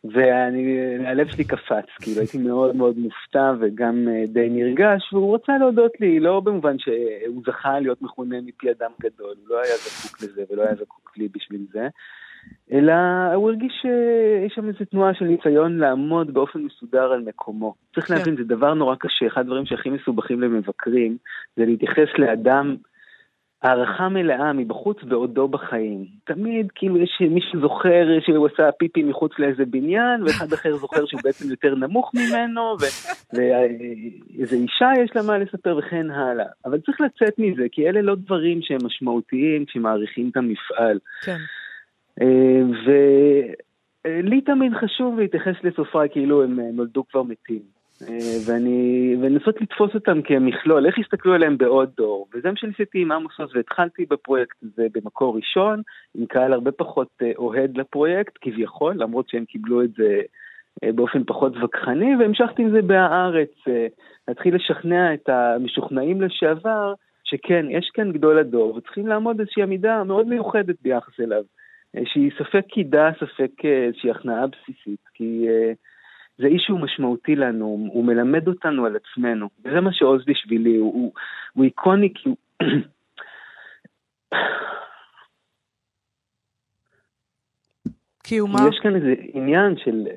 [0.04, 6.20] והלב שלי קפץ, כאילו הייתי מאוד מאוד מופתע וגם די נרגש, והוא רצה להודות לי,
[6.20, 10.62] לא במובן שהוא זכה להיות מכונה מפי אדם גדול, הוא לא היה זקוק לזה ולא
[10.62, 11.88] היה זקוק לי בשביל זה,
[12.72, 12.94] אלא
[13.36, 17.74] הוא הרגיש שיש שם איזו תנועה של ניסיון לעמוד באופן מסודר על מקומו.
[17.96, 18.14] צריך כן.
[18.14, 21.18] להבין, זה דבר נורא קשה, אחד הדברים שהכי מסובכים למבקרים,
[21.56, 22.76] זה להתייחס לאדם
[23.64, 26.06] הערכה מלאה מבחוץ בעודו בחיים.
[26.24, 31.22] תמיד כאילו יש מי שזוכר שהוא עשה פיפי מחוץ לאיזה בניין, ואחד אחר זוכר שהוא
[31.24, 32.76] בעצם יותר נמוך ממנו,
[33.34, 36.46] ואיזה אישה יש לה מה לספר וכן הלאה.
[36.66, 41.00] אבל צריך לצאת מזה, כי אלה לא דברים שהם משמעותיים כשמעריכים את המפעל.
[41.26, 41.38] כן.
[42.22, 42.62] אה,
[44.06, 47.62] ולי תמיד חשוב להתייחס לסופריי כאילו הם אה, נולדו כבר מתים.
[48.02, 52.28] אה, ואני, ולנסות לתפוס אותם כמכלול, איך יסתכלו עליהם בעוד דור.
[52.34, 55.82] וזה מה שניסיתי עם עמוס עוז, והתחלתי בפרויקט הזה במקור ראשון,
[56.16, 60.22] עם קהל הרבה פחות אוהד לפרויקט, כביכול, למרות שהם קיבלו את זה
[60.84, 63.52] באופן פחות וכחני, והמשכתי עם זה בהארץ,
[64.28, 70.28] להתחיל לשכנע את המשוכנעים לשעבר, שכן, יש כאן גדול הדור, וצריכים לעמוד איזושהי עמידה מאוד
[70.28, 71.44] מיוחדת ביחס אליו.
[71.96, 75.76] אה, שהיא ספק קידה, ספק אה, איזושהי הכנעה בסיסית, כי uh,
[76.38, 80.94] זה איש שהוא משמעותי לנו, הוא מלמד אותנו על עצמנו, וזה מה שעוז בשבילי, הוא,
[80.94, 81.14] הוא,
[81.54, 82.38] הוא איקוני כי הוא...
[88.24, 88.60] כי הוא מה?
[88.70, 90.08] יש כאן איזה עניין של...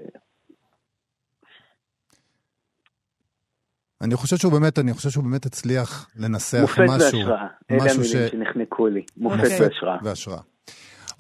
[4.03, 6.95] אני חושב שהוא באמת, אני חושב שהוא באמת הצליח לנסח מופת משהו.
[6.95, 8.17] מופת והשראה, אלה המילים ש...
[8.31, 9.05] שנחנקו לי.
[9.17, 9.63] מופת okay.
[9.63, 9.99] והשראה.
[10.03, 10.52] והשראה.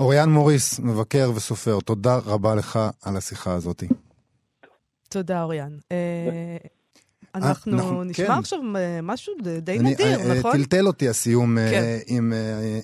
[0.01, 3.85] אוריאן מוריס, מבקר וסופר, תודה רבה לך על השיחה הזאת.
[5.09, 5.77] תודה, אוריאן.
[5.93, 6.57] אה,
[7.35, 8.33] אנחנו נשמע כן.
[8.33, 10.53] עכשיו אה, משהו די נדיר, נכון?
[10.53, 12.15] טלטל אותי הסיום אה, כן.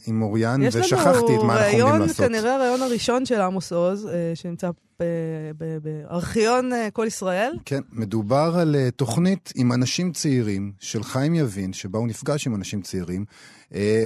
[0.07, 2.11] עם אוריאן, ושכחתי את מה אנחנו עומדים לעשות.
[2.11, 4.71] יש לנו כנראה הרעיון הראשון של עמוס עוז, שנמצא
[5.83, 7.53] בארכיון כל ישראל.
[7.65, 12.83] כן, מדובר על תוכנית עם אנשים צעירים של חיים יבין, שבה הוא נפגש עם אנשים
[12.83, 13.25] צעירים.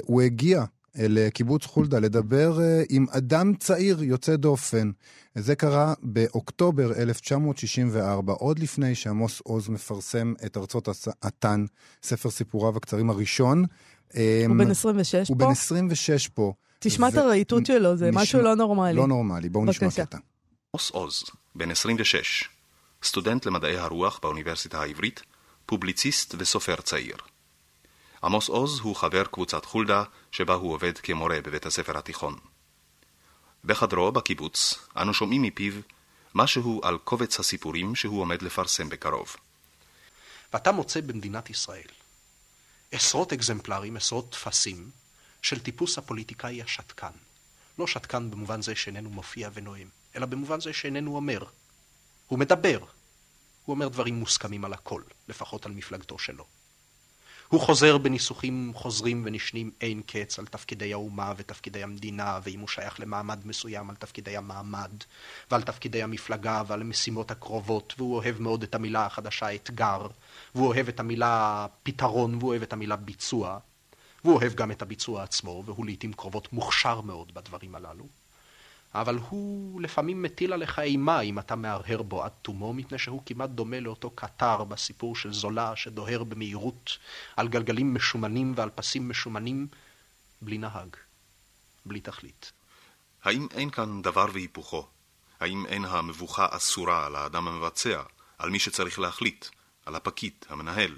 [0.03, 0.65] הוא הגיע
[0.99, 4.91] לקיבוץ חולדה לדבר אה, עם אדם צעיר יוצא דופן.
[5.35, 10.89] זה קרה באוקטובר 1964, עוד לפני שעמוס עוז מפרסם את ארצות
[11.21, 11.65] עתן,
[12.03, 13.65] ספר סיפוריו הקצרים הראשון.
[14.15, 15.25] הוא אמ, בן 26 פה?
[15.29, 16.53] הוא בן 26 פה.
[16.79, 18.97] תשמע את הרהיטות שלו, זה משהו לא נורמלי.
[18.97, 20.19] לא נורמלי, בואו נשמע קטע.
[20.75, 21.25] עמוס עוז,
[21.55, 22.49] בן 26,
[23.05, 25.23] סטודנט למדעי הרוח באוניברסיטה העברית,
[25.67, 27.17] פובליציסט וסופר צעיר.
[28.25, 32.39] עמוס עוז הוא חבר קבוצת חולדה, שבה הוא עובד כמורה בבית הספר התיכון.
[33.65, 35.73] בחדרו בקיבוץ אנו שומעים מפיו
[36.35, 39.37] משהו על קובץ הסיפורים שהוא עומד לפרסם בקרוב.
[40.53, 41.89] ואתה מוצא במדינת ישראל
[42.93, 44.91] עשרות אקזמפלרים, עשרות טפסים,
[45.43, 47.13] של טיפוס הפוליטיקאי השתקן.
[47.79, 51.45] לא שתקן במובן זה שאיננו מופיע ונואם, אלא במובן זה שאיננו אומר.
[52.27, 52.79] הוא מדבר.
[53.65, 56.47] הוא אומר דברים מוסכמים על הכל, לפחות על מפלגתו שלו.
[57.53, 63.01] הוא חוזר בניסוחים חוזרים ונשנים אין קץ על תפקידי האומה ותפקידי המדינה, ואם הוא שייך
[63.01, 64.91] למעמד מסוים על תפקידי המעמד,
[65.51, 70.07] ועל תפקידי המפלגה ועל המשימות הקרובות, והוא אוהב מאוד את המילה החדשה אתגר,
[70.55, 73.59] והוא אוהב את המילה פתרון, והוא אוהב את המילה ביצוע,
[74.25, 78.22] והוא אוהב גם את הביצוע עצמו, והוא לעיתים קרובות מוכשר מאוד בדברים הללו.
[78.95, 83.51] אבל הוא לפעמים מטיל עליך אימה אם אתה מהרהר בו עד תומו, מפני שהוא כמעט
[83.51, 86.99] דומה לאותו קטר בסיפור של זולה שדוהר במהירות
[87.37, 89.67] על גלגלים משומנים ועל פסים משומנים,
[90.43, 90.97] בלי נהג,
[91.87, 92.53] בלי תכלית.
[93.25, 94.87] האם אין כאן דבר והיפוכו?
[95.41, 98.03] האם אין המבוכה אסורה על האדם המבצע,
[98.39, 99.47] על מי שצריך להחליט,
[99.87, 100.97] על הפקיד, המנהל?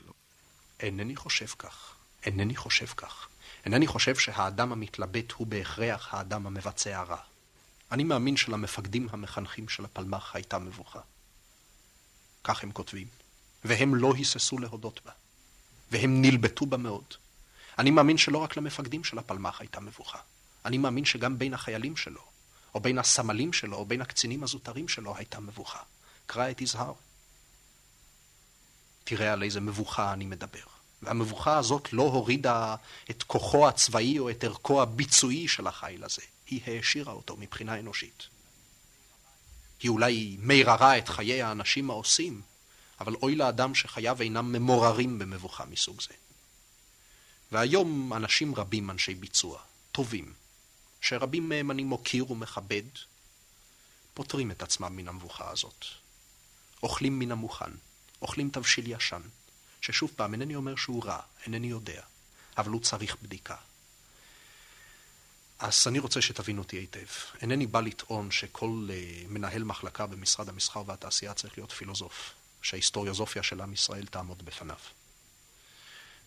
[0.80, 1.94] אינני חושב כך.
[2.26, 3.28] אינני חושב כך.
[3.64, 7.33] אינני חושב שהאדם המתלבט הוא בהכרח האדם המבצע רע.
[7.94, 11.00] אני מאמין שלמפקדים המחנכים של הפלמ"ח הייתה מבוכה.
[12.44, 13.06] כך הם כותבים,
[13.64, 15.12] והם לא היססו להודות בה,
[15.90, 17.04] והם נלבטו בה מאוד.
[17.78, 20.18] אני מאמין שלא רק למפקדים של הפלמ"ח הייתה מבוכה,
[20.64, 22.20] אני מאמין שגם בין החיילים שלו,
[22.74, 25.82] או בין הסמלים שלו, או בין הקצינים הזוטרים שלו הייתה מבוכה.
[26.26, 26.92] קרא את יזהר.
[29.04, 30.64] תראה על איזה מבוכה אני מדבר.
[31.02, 32.76] והמבוכה הזאת לא הורידה
[33.10, 36.22] את כוחו הצבאי או את ערכו הביצועי של החיל הזה.
[36.46, 38.28] היא העשירה אותו מבחינה אנושית.
[39.80, 42.42] היא אולי מיררה את חיי האנשים העושים,
[43.00, 46.14] אבל אוי לאדם שחייו אינם ממוררים במבוכה מסוג זה.
[47.52, 49.60] והיום אנשים רבים, אנשי ביצוע,
[49.92, 50.34] טובים,
[51.00, 52.82] שרבים מהם אני מוקיר ומכבד,
[54.14, 55.84] פותרים את עצמם מן המבוכה הזאת.
[56.82, 57.70] אוכלים מן המוכן,
[58.22, 59.22] אוכלים תבשיל ישן,
[59.80, 62.02] ששוב פעם, אינני אומר שהוא רע, אינני יודע,
[62.58, 63.56] אבל הוא צריך בדיקה.
[65.64, 67.06] אז אני רוצה שתבין אותי היטב.
[67.42, 73.60] אינני בא לטעון שכל uh, מנהל מחלקה במשרד המסחר והתעשייה צריך להיות פילוסוף, שההיסטוריוזופיה של
[73.60, 74.76] עם ישראל תעמוד בפניו.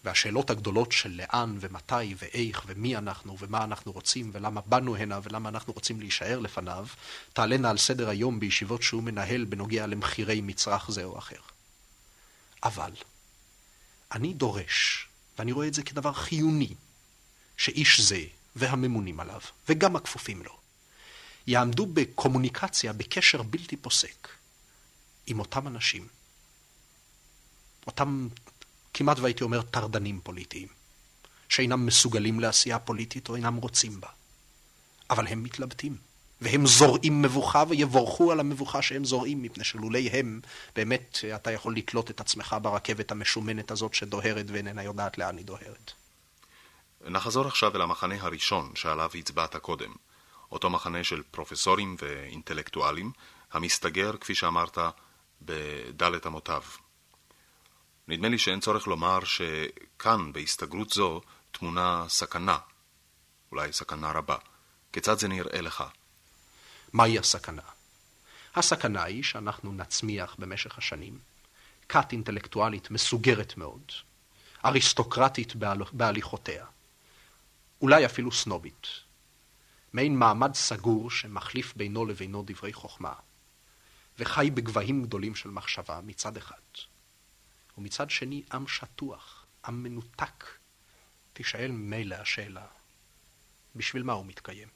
[0.04, 5.50] והשאלות הגדולות של לאן ומתי ואיך ומי אנחנו ומה אנחנו רוצים ולמה באנו הנה ולמה
[5.50, 6.88] אנחנו רוצים להישאר לפניו,
[7.34, 11.41] תעלנה על סדר היום בישיבות שהוא מנהל בנוגע למחירי מצרך זה או אחר.
[12.63, 12.91] אבל
[14.12, 16.73] אני דורש, ואני רואה את זה כדבר חיוני,
[17.58, 18.23] שאיש זה
[18.58, 20.58] והממונים עליו, וגם הכפופים לו,
[21.48, 24.30] יעמדו בקומוניקציה, בקשר בלתי פוסק
[25.28, 26.08] עם אותם אנשים,
[27.88, 28.28] אותם
[28.93, 30.67] כמעט והייתי אומר טרדנים פוליטיים,
[31.50, 34.10] שאינם מסוגלים לעשייה פוליטית או אינם רוצים בה,
[35.10, 35.98] אבל הם מתלבטים.
[36.41, 40.41] והם זורעים מבוכה ויבורכו על המבוכה שהם זורעים, מפני שלולי הם,
[40.76, 45.91] באמת אתה יכול לתלות את עצמך ברכבת המשומנת הזאת שדוהרת ואיננה יודעת לאן היא דוהרת.
[47.01, 49.93] נחזור עכשיו אל המחנה הראשון שעליו הצבעת קודם,
[50.51, 53.12] אותו מחנה של פרופסורים ואינטלקטואלים,
[53.51, 54.77] המסתגר, כפי שאמרת,
[55.41, 56.63] בדלת אמותיו.
[58.07, 62.57] נדמה לי שאין צורך לומר שכאן, בהסתגרות זו, טמונה סכנה,
[63.51, 64.38] אולי סכנה רבה.
[64.93, 65.83] כיצד זה נראה לך?
[66.93, 67.62] מהי הסכנה?
[68.55, 71.19] הסכנה היא שאנחנו נצמיח במשך השנים
[71.89, 73.91] כת אינטלקטואלית מסוגרת מאוד,
[74.65, 75.55] אריסטוקרטית
[75.93, 76.65] בהליכותיה,
[77.82, 78.88] אולי אפילו סנובית,
[79.94, 83.13] מעין מעמד סגור שמחליף בינו לבינו דברי חוכמה,
[84.20, 86.62] וחי בגבהים גדולים של מחשבה מצד אחד,
[87.78, 90.46] ומצד שני עם שטוח, עם מנותק.
[91.34, 92.66] תישאל ממילא השאלה,
[93.76, 94.68] בשביל מה הוא מתקיים?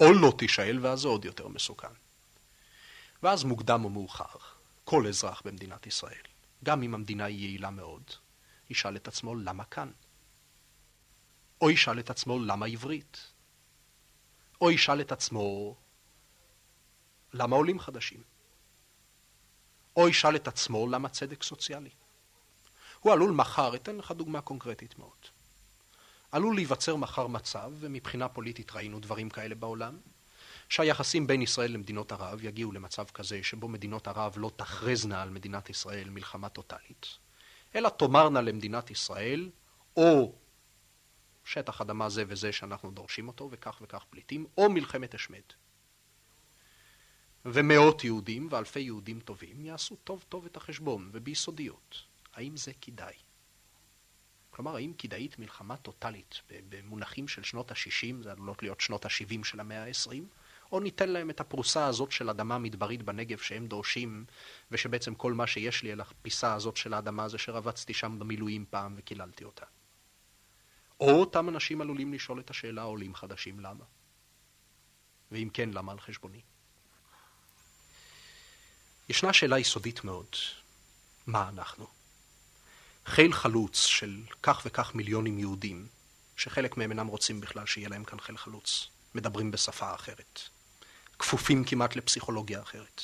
[0.00, 1.94] או לא תישאל, ואז זה עוד יותר מסוכן.
[3.22, 4.38] ואז מוקדם או מאוחר,
[4.84, 6.22] כל אזרח במדינת ישראל,
[6.64, 8.02] גם אם המדינה היא יעילה מאוד,
[8.70, 9.90] ישאל את עצמו למה כאן?
[11.60, 13.32] או ישאל את עצמו למה עברית?
[14.60, 15.76] או ישאל את עצמו
[17.32, 18.22] למה עולים חדשים?
[19.96, 21.90] או ישאל את עצמו למה צדק סוציאלי?
[23.00, 25.18] הוא עלול מחר, אתן לך דוגמה קונקרטית מאוד.
[26.32, 29.98] עלול להיווצר מחר מצב, ומבחינה פוליטית ראינו דברים כאלה בעולם,
[30.68, 35.70] שהיחסים בין ישראל למדינות ערב יגיעו למצב כזה שבו מדינות ערב לא תכרזנה על מדינת
[35.70, 37.06] ישראל מלחמה טוטאלית,
[37.74, 39.50] אלא תאמרנה למדינת ישראל,
[39.96, 40.32] או
[41.44, 45.42] שטח אדמה זה וזה שאנחנו דורשים אותו, וכך וכך פליטים, או מלחמת השמד.
[47.44, 52.02] ומאות יהודים ואלפי יהודים טובים יעשו טוב טוב את החשבון, וביסודיות.
[52.34, 53.14] האם זה כדאי?
[54.50, 59.60] כלומר, האם כדאית מלחמה טוטאלית במונחים של שנות ה-60, זה עלולות להיות שנות ה-70 של
[59.60, 60.22] המאה ה-20,
[60.72, 64.24] או ניתן להם את הפרוסה הזאת של אדמה מדברית בנגב שהם דורשים,
[64.70, 68.94] ושבעצם כל מה שיש לי על הפיסה הזאת של האדמה זה שרבצתי שם במילואים פעם
[68.96, 69.66] וקיללתי אותה.
[71.00, 73.84] או אותם אנשים עלולים לשאול את השאלה, עולים חדשים, למה?
[75.32, 76.40] ואם כן, למה על חשבוני?
[79.08, 80.26] ישנה שאלה יסודית מאוד,
[81.26, 81.86] מה אנחנו?
[83.06, 85.88] חיל חלוץ של כך וכך מיליונים יהודים,
[86.36, 90.40] שחלק מהם אינם רוצים בכלל שיהיה להם כאן חיל חלוץ, מדברים בשפה אחרת,
[91.18, 93.02] כפופים כמעט לפסיכולוגיה אחרת.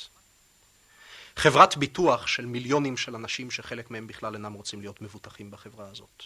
[1.35, 6.23] חברת ביטוח של מיליונים של אנשים שחלק מהם בכלל אינם רוצים להיות מבוטחים בחברה הזאת.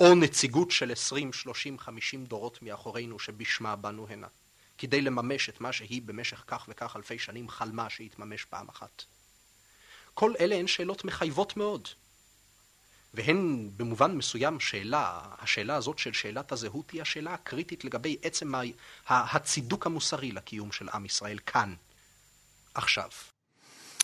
[0.00, 4.26] או נציגות של 20, 30, 50 דורות מאחורינו שבשמה באנו הנה,
[4.78, 9.02] כדי לממש את מה שהיא במשך כך וכך אלפי שנים חלמה שיתממש פעם אחת.
[10.14, 11.88] כל אלה הן שאלות מחייבות מאוד.
[13.14, 18.52] והן במובן מסוים שאלה, השאלה הזאת של שאלת הזהות היא השאלה הקריטית לגבי עצם
[19.06, 21.74] הצידוק המוסרי לקיום של עם ישראל כאן,
[22.74, 23.08] עכשיו.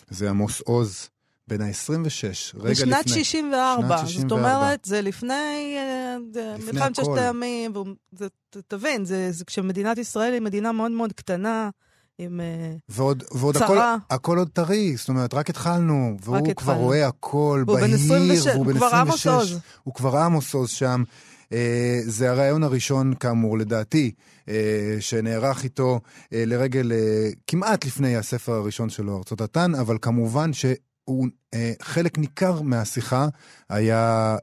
[0.09, 1.09] זה עמוס עוז,
[1.47, 2.85] בן ה-26, רגע לפני.
[2.85, 3.97] בשנת 64.
[3.97, 4.21] שנת 64.
[4.21, 6.17] זאת אומרת, זה לפני, אה,
[6.57, 7.73] לפני מלחמת ששת הימים,
[8.67, 11.69] תבין, זה, זה כשמדינת ישראל היא מדינה מאוד מאוד קטנה.
[12.17, 13.77] עם אה, ועוד, ועוד הכל,
[14.09, 16.79] הכל עוד טרי, זאת אומרת, רק התחלנו, והוא רק כבר התחלנו.
[16.79, 17.79] רואה הכל בהיר,
[18.53, 19.27] והוא בן 26,
[19.83, 21.03] הוא כבר עמוס עוז שם.
[21.53, 24.11] אה, זה הרעיון הראשון, כאמור, לדעתי,
[24.49, 25.99] אה, שנערך איתו
[26.31, 26.91] לרגל
[27.47, 30.53] כמעט לפני הספר הראשון שלו, ארצות התן, אבל כמובן
[31.05, 31.27] שהוא,
[31.81, 33.27] חלק ניכר מהשיחה
[33.69, 34.35] היה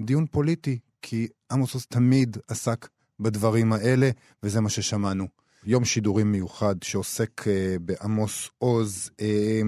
[0.00, 2.88] דיון פוליטי, כי עמוס עוז תמיד עסק
[3.20, 4.10] בדברים האלה,
[4.42, 5.26] וזה מה ששמענו.
[5.64, 7.44] יום שידורים מיוחד שעוסק uh,
[7.80, 9.10] בעמוס עוז.
[9.10, 9.22] Uh,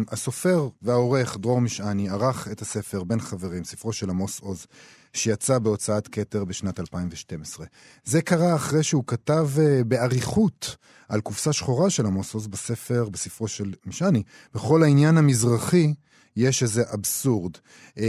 [0.09, 4.67] הסופר והעורך דרור משעני ערך את הספר בין חברים, ספרו של עמוס עוז,
[5.13, 7.67] שיצא בהוצאת כתר בשנת 2012.
[8.05, 10.77] זה קרה אחרי שהוא כתב uh, באריכות
[11.09, 14.23] על קופסה שחורה של עמוס עוז בספר, בספרו של משעני.
[14.55, 15.95] בכל העניין המזרחי
[16.37, 17.53] יש איזה אבסורד.
[17.97, 18.01] Uh,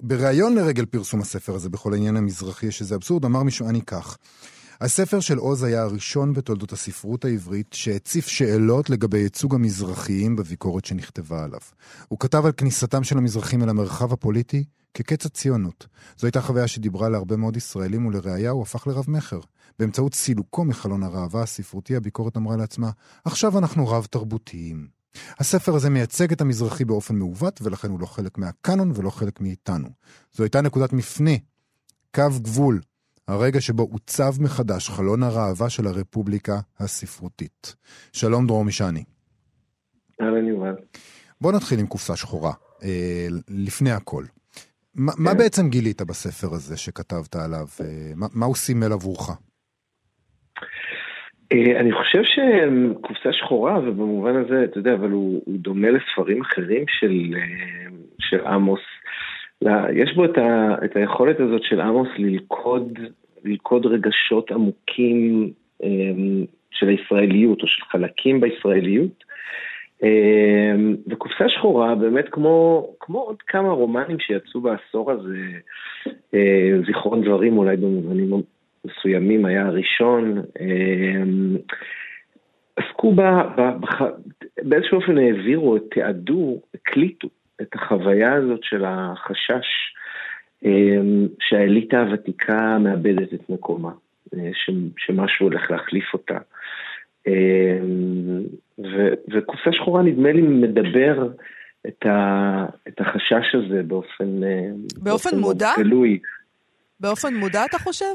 [0.00, 4.18] בריאיון לרגל פרסום הספר הזה, בכל העניין המזרחי יש איזה אבסורד, אמר משעני כך:
[4.80, 11.44] הספר של עוז היה הראשון בתולדות הספרות העברית שהציף שאלות לגבי ייצוג המזרחיים בביקורת שנכתבה
[11.44, 11.60] עליו.
[12.08, 14.64] הוא כתב על כניסתם של המזרחים אל המרחב הפוליטי
[14.94, 15.86] כקץ הציונות.
[16.16, 19.40] זו הייתה חוויה שדיברה להרבה מאוד ישראלים ולראיה הוא הפך לרב-מכר.
[19.78, 22.90] באמצעות סילוקו מחלון הראווה הספרותי, הביקורת אמרה לעצמה,
[23.24, 25.01] עכשיו אנחנו רב-תרבותיים.
[25.38, 29.88] הספר הזה מייצג את המזרחי באופן מעוות, ולכן הוא לא חלק מהקאנון ולא חלק מאיתנו.
[30.32, 31.30] זו הייתה נקודת מפנה,
[32.14, 32.80] קו גבול
[33.28, 37.74] הרגע שבו עוצב מחדש חלון הראווה של הרפובליקה הספרותית.
[38.12, 39.04] שלום דרור משעני.
[40.20, 40.74] אהלן יובל.
[41.40, 44.24] בוא נתחיל עם קופסה שחורה, אה, לפני הכל.
[44.96, 45.22] ما, כן.
[45.22, 47.66] מה בעצם גילית בספר הזה שכתבת עליו?
[47.80, 49.30] אה, מה, מה הוא סימל עבורך?
[51.52, 56.84] אה, אני חושב שקופסה שחורה, ובמובן הזה, אתה יודע, אבל הוא, הוא דומה לספרים אחרים
[56.88, 57.88] של, אה,
[58.20, 58.80] של עמוס.
[59.92, 62.98] יש בו את, ה, את היכולת הזאת של עמוס ללכוד,
[63.44, 65.50] ללכוד רגשות עמוקים
[65.82, 69.24] אמ, של הישראליות, או של חלקים בישראליות.
[71.06, 75.38] וקופסה שחורה, באמת כמו, כמו עוד כמה רומנים שיצאו בעשור הזה,
[76.34, 78.32] אה, זיכרון דברים אולי במובנים
[78.84, 81.56] מסוימים היה הראשון, אמ,
[82.76, 83.42] עסקו בה,
[84.62, 87.28] באיזשהו אופן העבירו, תיעדו, הקליטו
[87.62, 89.66] את החוויה הזאת של החשש
[90.64, 93.92] אמ, שהאליטה הוותיקה מאבדת את מקומה,
[94.34, 94.50] אה,
[94.98, 96.38] שמשהו הולך להחליף אותה.
[97.26, 98.42] אמ,
[99.32, 101.28] וקופסה שחורה נדמה לי מדבר
[101.88, 105.70] את, ה, את החשש הזה באופן, אה, באופן, באופן מודע?
[105.78, 106.18] גלוי.
[107.00, 108.14] באופן מודע אתה חושב?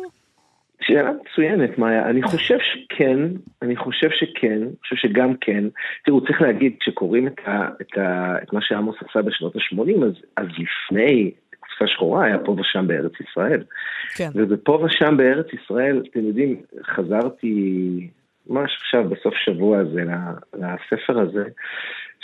[0.81, 2.09] שאלה מצוינת, מאיה.
[2.09, 3.19] אני חושב שכן,
[3.61, 5.63] אני חושב שכן, אני חושב שגם כן.
[6.05, 10.13] תראו, צריך להגיד, כשקוראים את, ה, את, ה, את מה שעמוס עשה בשנות ה-80, אז,
[10.37, 13.63] אז לפני קופסה שחורה היה פה ושם בארץ ישראל.
[14.15, 14.29] כן.
[14.35, 18.07] ובפה ושם בארץ ישראל, אתם יודעים, חזרתי
[18.49, 20.03] ממש עכשיו, בסוף שבוע הזה,
[20.53, 21.43] לספר הזה,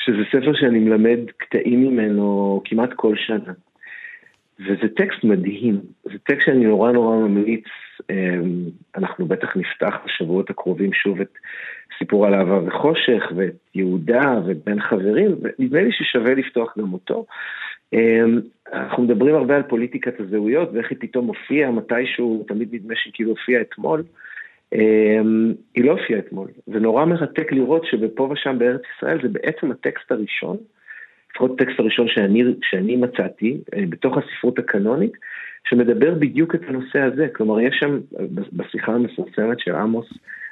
[0.06, 3.54] שזה ספר שאני מלמד קטעים ממנו כמעט כל שנה.
[4.60, 7.64] וזה טקסט מדהים, זה טקסט שאני נורא נורא ממליץ,
[8.10, 11.34] אמ, אנחנו בטח נפתח בשבועות הקרובים שוב את
[11.98, 17.26] סיפור על אהבה וחושך, ואת יהודה ואת בין חברים, ונדמה לי ששווה לפתוח גם אותו.
[17.94, 18.40] אמ,
[18.74, 23.30] אנחנו מדברים הרבה על פוליטיקת הזהויות, ואיך היא פתאום הופיעה מתישהו, תמיד נדמה שהיא כאילו
[23.30, 24.04] הופיעה אתמול.
[24.74, 30.12] אמ, היא לא הופיעה אתמול, ונורא מרתק לראות שבפה ושם בארץ ישראל זה בעצם הטקסט
[30.12, 30.58] הראשון
[31.34, 35.12] לפחות הטקסט הראשון שאני, שאני מצאתי, אה, בתוך הספרות הקנונית,
[35.70, 37.28] שמדבר בדיוק את הנושא הזה.
[37.36, 38.00] כלומר, יש שם,
[38.54, 40.06] בשיחה המפורסמת של עמוס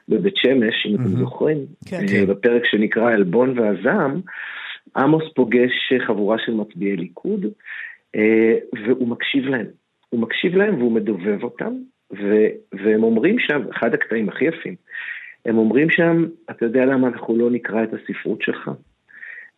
[0.10, 1.58] בבית שמש, אם אתם זוכרים,
[1.90, 2.06] כן.
[2.14, 4.22] אה, בפרק שנקרא עלבון והזעם,
[4.98, 7.46] עמוס פוגש חבורה של מצביעי ליכוד,
[8.16, 8.56] אה,
[8.86, 9.66] והוא מקשיב להם.
[10.10, 11.74] הוא מקשיב להם והוא מדובב אותם,
[12.14, 14.76] ו- והם אומרים שם, אחד הקטעים הכי יפים,
[15.46, 18.72] הם אומרים שם, אתה יודע למה אנחנו לא נקרא את הספרות שלך?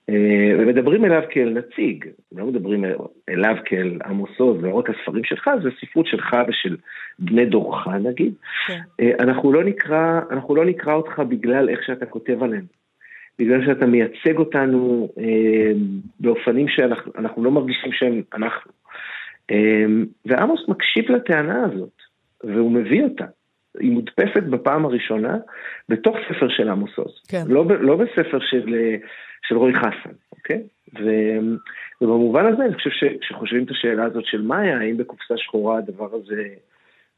[0.09, 2.85] אה, ומדברים אליו כאל נציג, לא מדברים
[3.29, 6.77] אליו כאל עמוס עוז, לא רק הספרים שלך, זה ספרות שלך ושל
[7.19, 8.33] בני דורך נגיד.
[8.67, 8.79] כן.
[8.99, 12.65] אה, אנחנו לא נקרא, אנחנו לא נקרא אותך בגלל איך שאתה כותב עליהם.
[13.39, 15.71] בגלל שאתה מייצג אותנו אה,
[16.19, 18.71] באופנים שאנחנו אנחנו לא מרגישים שהם אנחנו.
[19.51, 19.85] אה,
[20.25, 22.01] ועמוס מקשיב לטענה הזאת,
[22.43, 23.25] והוא מביא אותה.
[23.79, 25.37] היא מודפסת בפעם הראשונה
[25.89, 27.21] בתוך ספר של עמוס עוז.
[27.27, 27.43] כן.
[27.47, 28.95] לא, לא בספר של, אה,
[29.47, 30.63] של רועי חסן, אוקיי?
[30.99, 31.09] ו,
[32.01, 36.43] ובמובן הזה אני חושב שכשחושבים את השאלה הזאת של מאיה, האם בקופסה שחורה הדבר הזה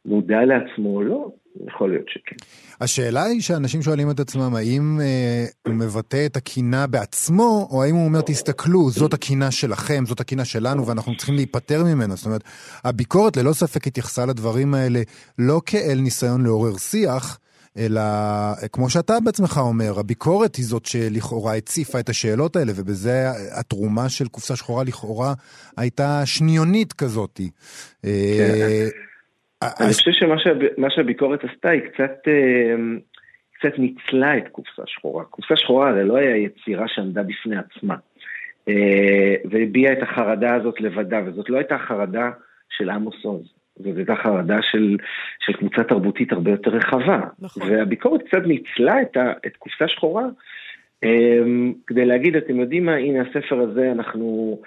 [0.05, 1.31] מודע לעצמו או לא,
[1.67, 2.35] יכול להיות שכן.
[2.81, 7.95] השאלה היא שאנשים שואלים את עצמם, האם אה, הוא מבטא את הקינה בעצמו, או האם
[7.95, 12.15] הוא אומר, תסתכלו, זאת הקינה שלכם, זאת הקינה שלנו, ואנחנו צריכים להיפטר ממנה.
[12.15, 12.43] זאת אומרת,
[12.83, 15.01] הביקורת ללא ספק התייחסה לדברים האלה
[15.39, 17.39] לא כאל ניסיון לעורר שיח,
[17.77, 23.29] אלא אה, כמו שאתה בעצמך אומר, הביקורת היא זאת שלכאורה הציפה את השאלות האלה, ובזה
[23.59, 25.33] התרומה של קופסה שחורה לכאורה
[25.77, 27.41] הייתה שניונית כזאת.
[28.05, 28.87] אה,
[29.63, 32.75] אני חושב שמה שהב- מה שהביקורת עשתה היא קצת, אה,
[33.59, 35.23] קצת ניצלה את קופסה שחורה.
[35.23, 37.95] קופסה שחורה הרי לא היה יצירה שעמדה בפני עצמה,
[38.69, 42.29] אה, והביעה את החרדה הזאת לבדה, וזאת לא הייתה חרדה
[42.69, 43.53] של עמוס עוז.
[43.75, 44.97] זאת הייתה חרדה של,
[45.39, 47.19] של קבוצה תרבותית הרבה יותר רחבה.
[47.39, 47.63] נכון.
[47.71, 50.23] והביקורת קצת ניצלה את, ה, את קופסה שחורה
[51.03, 51.39] אה,
[51.87, 54.57] כדי להגיד, אתם יודעים מה, הנה הספר הזה, אנחנו,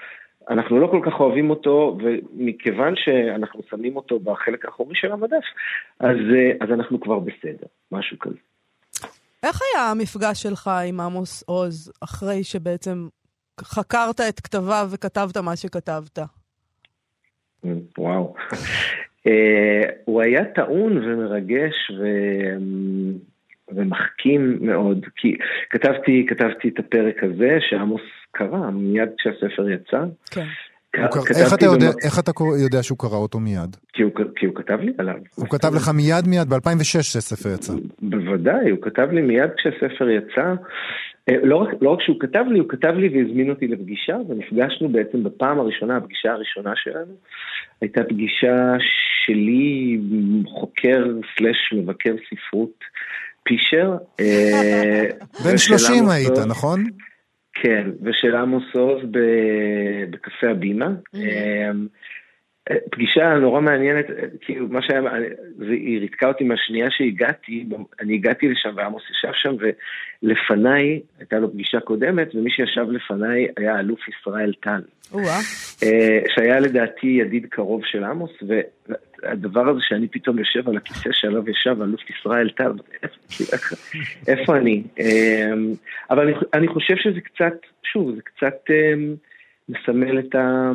[0.51, 5.45] אנחנו לא כל כך אוהבים אותו, ומכיוון שאנחנו שמים אותו בחלק האחורי של המדף,
[6.01, 8.37] אז, אה, אז אנחנו כבר בסדר, משהו כזה.
[9.43, 13.09] איך היה המפגש שלך עם עמוס עוז, אחרי שבעצם
[13.61, 16.19] חקרת את כתביו וכתבת מה שכתבת?
[16.19, 17.69] Mm,
[17.99, 18.35] וואו.
[19.27, 22.05] אה, הוא היה טעון ומרגש ו...
[23.73, 25.37] ומחכים מאוד, כי
[25.71, 28.03] כתבתי, כתבתי את הפרק הזה שעמוס
[28.33, 30.05] קרא מיד כשהספר יצא.
[30.31, 30.45] כן.
[30.95, 33.77] איך אתה יודע- במק- איך אתה יודע שהוא קרא אותו מיד?
[33.93, 35.15] כי הוא, כי הוא כתב לי עליו.
[35.35, 37.73] הוא כתב לך מיד מיד, ב-2006 שהספר יצא.
[38.03, 40.53] בוודאי, הוא כתב לי מיד כשהספר יצא.
[41.29, 44.89] אה, לא רק, לא רק שהוא כתב לי, הוא כתב לי והזמין אותי לפגישה, ונפגשנו
[44.89, 47.13] בעצם בפעם הראשונה, הפגישה הראשונה שלנו,
[47.81, 48.57] הייתה פגישה
[49.27, 49.99] שלי,
[50.61, 51.05] חוקר
[51.39, 52.71] סלש מבקר ספרות
[53.43, 53.97] פישר.
[54.21, 55.05] אה,
[55.45, 56.39] בן ושל 30 עמוס היית.
[56.49, 56.85] נכון?
[57.63, 59.03] כן, ושל עמוס עוז
[60.11, 60.89] בקפה הבימה.
[61.15, 61.87] אמ,
[62.91, 64.07] פגישה נורא מעניינת,
[64.41, 65.03] כאילו מה שהיה,
[65.57, 67.67] זה, היא ריתקה אותי מהשנייה שהגעתי,
[68.01, 69.55] אני הגעתי לשם ועמוס ישב שם
[70.23, 74.81] ולפניי, הייתה לו פגישה קודמת, ומי שישב לפניי היה אלוף ישראל טל.
[75.83, 78.31] אה, שהיה לדעתי ידיד קרוב של עמוס,
[79.23, 82.73] והדבר הזה שאני פתאום יושב על הכיסא שעליו ישב אלוף ישראל טל,
[84.29, 84.83] איפה- אני?
[85.01, 85.53] אה,
[86.11, 88.95] אבל אני, אני חושב שזה קצת, שוב, זה קצת אה,
[89.69, 90.71] מסמל את, ה,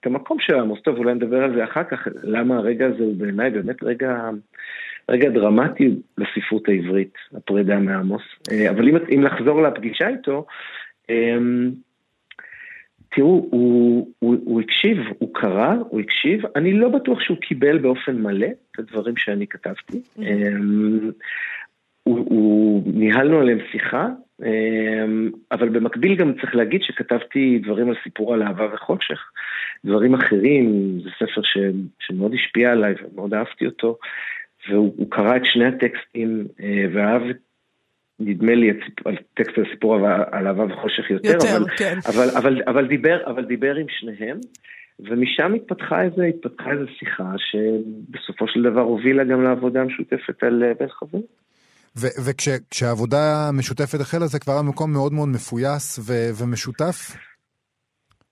[0.00, 0.80] את המקום של עמוס.
[0.82, 4.30] טוב, אולי נדבר על זה אחר כך, למה הרגע הזה הוא בעיניי באמת רגע...
[5.08, 8.22] רגע דרמטי לספרות העברית, הפרידה מעמוס.
[8.52, 10.46] אה, אבל אם, אם לחזור לפגישה איתו,
[11.10, 11.36] אה,
[13.14, 18.16] תראו, הוא, הוא, הוא הקשיב, הוא קרא, הוא הקשיב, אני לא בטוח שהוא קיבל באופן
[18.16, 20.02] מלא את הדברים שאני כתבתי.
[20.18, 21.10] אמ,
[22.02, 24.08] הוא, הוא, ניהלנו עליהם שיחה,
[24.42, 29.30] אמ, אבל במקביל גם צריך להגיד שכתבתי דברים על סיפור על אהבה וחושך.
[29.84, 31.58] דברים אחרים, זה ספר ש,
[31.98, 33.98] שמאוד השפיע עליי ומאוד אהבתי אותו,
[34.68, 37.36] והוא הוא קרא את שני הטקסטים אה, ואהב את
[38.24, 41.98] נדמה לי את- על טקסט על סיפור על- אהבה וחושך יותר, יותר, אבל, כן.
[42.06, 44.38] אבל, אבל, אבל, דיבר, אבל דיבר עם שניהם,
[45.00, 50.72] ומשם התפתחה איזה, התפתחה איזו שיחה שבסופו של דבר הובילה גם לעבודה המשותפת על אה,
[50.80, 51.22] בן חברים.
[52.24, 57.16] וכשהעבודה המשותפת החלה זה כבר היה מקום מאוד מאוד מפויס ו- ומשותף?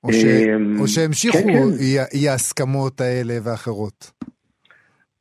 [0.04, 0.24] או, ש...
[0.24, 2.08] אמ, או שהמשיכו כן, כן.
[2.14, 4.10] אי ההסכמות האלה ואחרות?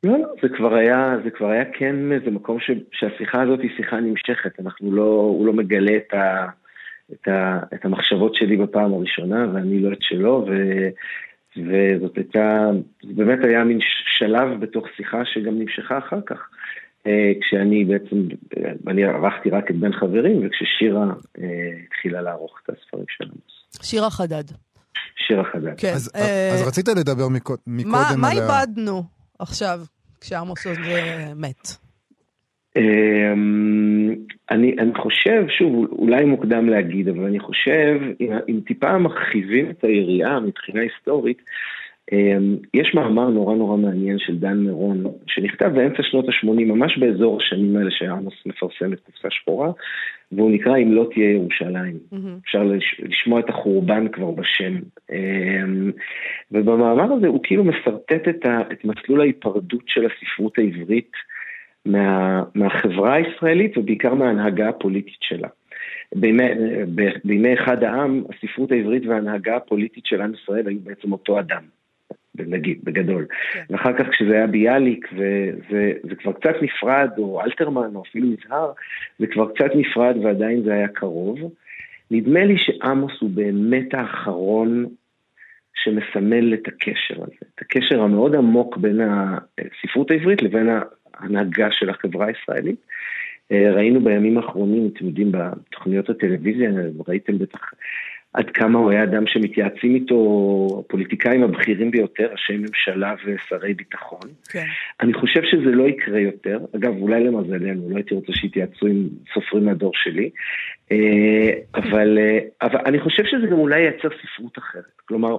[0.04, 3.70] לא, לא, זה כבר היה, זה כבר היה כן איזה מקום ש, שהשיחה הזאת היא
[3.76, 6.46] שיחה נמשכת, אנחנו לא, הוא לא מגלה את, ה,
[7.12, 10.52] את, ה, את המחשבות שלי בפעם הראשונה, ואני לא את שלו, ו,
[11.56, 12.70] וזאת הייתה,
[13.02, 13.78] זה באמת היה מין
[14.18, 16.48] שלב בתוך שיחה שגם נמשכה אחר כך.
[17.06, 18.16] אה, כשאני בעצם,
[18.88, 21.06] אני ערכתי רק את בין חברים, וכששירה
[21.38, 21.44] אה,
[21.86, 23.32] התחילה לערוך את הספרים שלנו.
[23.82, 24.44] שירה חדד.
[25.26, 25.80] שירה חדד.
[25.80, 25.92] כן.
[25.94, 28.42] אז, אה, אז רצית לדבר מקוד, מקודם מה, מה על ה...
[28.42, 29.80] איבדנו עכשיו,
[30.20, 31.68] כשעמוס אה, מת?
[32.76, 34.14] אמ,
[34.50, 39.84] אני, אני חושב, שוב, אולי מוקדם להגיד, אבל אני חושב, אם, אם טיפה מרחיבים את
[39.84, 41.42] היריעה מבחינה היסטורית,
[42.74, 47.76] יש מאמר נורא נורא מעניין של דן מירון, שנכתב באמצע שנות ה-80, ממש באזור השנים
[47.76, 49.70] האלה שעמוס מפרסם את קופסה שחורה,
[50.32, 51.98] והוא נקרא אם לא תהיה ירושלים.
[52.12, 52.16] Mm-hmm.
[52.44, 54.78] אפשר לש, לשמוע את החורבן כבר בשם.
[55.12, 55.90] אמ,
[56.52, 61.12] ובמאמר הזה הוא כאילו משרטט את, ה, את מסלול ההיפרדות של הספרות העברית
[61.86, 65.48] מה, מהחברה הישראלית ובעיקר מההנהגה הפוליטית שלה.
[66.14, 66.44] בימי,
[67.24, 71.79] בימי אחד העם, הספרות העברית וההנהגה הפוליטית של עם ישראל היו בעצם אותו אדם.
[72.46, 73.26] נגיד, בגדול.
[73.52, 73.62] כן.
[73.70, 78.72] ואחר כך כשזה היה ביאליק וזה כבר קצת נפרד, או אלתרמן, או אפילו מזהר,
[79.18, 81.38] זה כבר קצת נפרד ועדיין זה היה קרוב.
[82.10, 84.86] נדמה לי שעמוס הוא באמת האחרון
[85.74, 90.68] שמסמל את הקשר הזה, את הקשר המאוד עמוק בין הספרות העברית לבין
[91.14, 92.80] ההנהגה של החברה הישראלית.
[93.52, 96.70] אה, ראינו בימים האחרונים, אתם יודעים, בתוכניות הטלוויזיה,
[97.08, 97.70] ראיתם בטח
[98.32, 100.16] עד כמה הוא היה אדם שמתייעצים איתו,
[100.80, 104.30] הפוליטיקאים הבכירים ביותר, ראשי ממשלה ושרי ביטחון.
[104.50, 104.64] כן.
[105.00, 106.58] אני חושב שזה לא יקרה יותר.
[106.76, 110.30] אגב, אולי למזלנו, לא הייתי רוצה שיתייעצו עם סופרים מהדור שלי.
[110.92, 115.00] אה, אבל, אה, אבל אני חושב שזה גם אולי ייצר ספרות אחרת.
[115.08, 115.36] כלומר,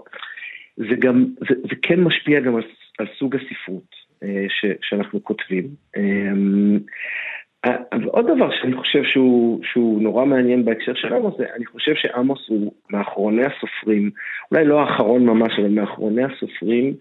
[0.77, 2.63] זה גם, זה, זה כן משפיע גם על,
[2.99, 5.67] על סוג הספרות אה, ש, שאנחנו כותבים.
[7.65, 9.03] אבל עוד דבר שאני חושב
[9.63, 14.11] שהוא, נורא מעניין בהקשר של עמוס, אני חושב שעמוס הוא מאחרוני הסופרים,
[14.51, 16.93] אולי לא האחרון ממש, אבל מאחרוני הסופרים,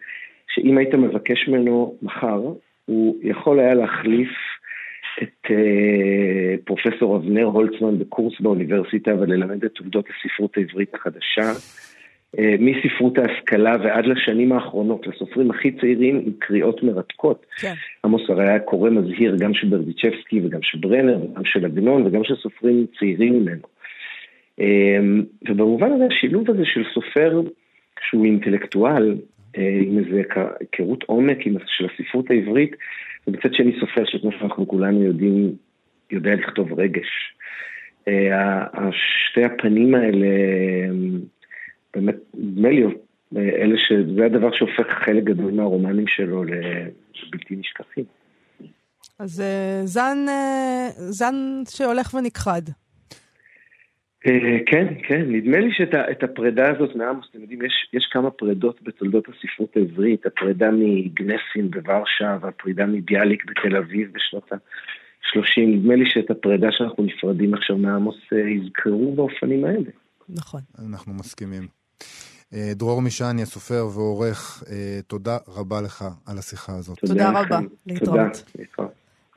[0.55, 2.41] שאם היית מבקש ממנו מחר,
[2.87, 4.31] הוא יכול היה להחליף
[5.23, 5.51] את uh,
[6.65, 11.53] פרופסור אבנר הולצמן בקורס באוניברסיטה וללמד את תולדות הספרות העברית החדשה.
[12.39, 17.47] אה, מספרות ההשכלה ועד לשנים האחרונות, לסופרים הכי צעירים עם קריאות מרתקות.
[17.61, 17.73] כן.
[18.05, 22.25] עמוס הרי היה קורא מזהיר גם של ברדיצ'בסקי וגם של ברנר וגם של עגנון וגם
[22.25, 23.63] של סופרים צעירים ממנו.
[24.61, 24.99] אה,
[25.49, 27.41] ובמובן הזה השילוב הזה של סופר
[28.09, 29.17] שהוא אינטלקטואל,
[29.59, 30.17] אה, עם איזו
[30.61, 32.77] היכרות עומק של הספרות העברית,
[33.27, 35.53] ובצד שני סופר שכמו שאנחנו כולנו יודעים,
[36.11, 37.35] יודע לכתוב רגש.
[39.31, 40.27] שתי הפנים האלה
[41.95, 42.85] באמת, נדמה לי,
[43.37, 48.05] אלה שזה הדבר שהופך חלק גדול מהרומנים שלו לבלתי נשכחים.
[49.19, 51.35] אז אה, זן, אה, זן
[51.69, 52.63] שהולך ונכחד.
[54.27, 58.83] אה, כן, כן, נדמה לי שאת הפרידה הזאת מעמוס, אתם יודעים, יש, יש כמה פרידות
[58.83, 66.31] בתולדות הספרות העברית, הפרידה מגנסין בוורשה והפרידה מביאליק בתל אביב בשנות ה-30, נדמה לי שאת
[66.31, 69.91] הפרידה שאנחנו נפרדים עכשיו מעמוס יזכרו באופנים האלה.
[70.29, 70.61] נכון.
[70.79, 71.80] אנחנו מסכימים.
[72.55, 76.99] אה, דרור משעני, הסופר ועורך, אה, תודה רבה לך על השיחה הזאת.
[76.99, 78.45] תודה רבה, להתראות.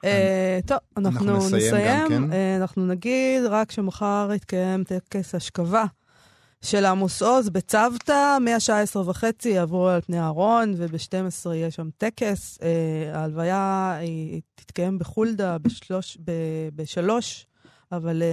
[0.05, 2.31] אה, טוב, אנחנו נסיים.
[2.61, 5.85] אנחנו נגיד רק שמחר יתקיים טקס השכבה
[6.61, 12.59] של עמוס עוז בצוותא, מהשעה עשר וחצי יעברו על פני הארון, וב-12 יהיה שם טקס.
[13.13, 13.97] ההלוויה
[14.55, 15.57] תתקיים בחולדה
[16.75, 17.47] בשלוש,
[17.91, 18.23] אבל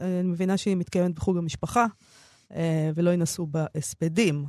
[0.00, 1.86] אני מבינה שהיא מתקיימת בחוג המשפחה.
[2.54, 4.44] אה, ולא ינסו בהספדים.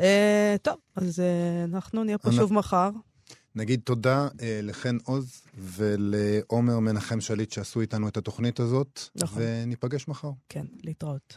[0.00, 2.90] אה, טוב, אז אה, אנחנו נהיה פה שוב מחר.
[3.54, 4.28] נגיד תודה
[4.62, 9.42] לחן עוז ולעומר מנחם שליט שעשו איתנו את התוכנית הזאת, נכון.
[9.42, 10.30] וניפגש מחר.
[10.48, 11.34] כן, להתראות.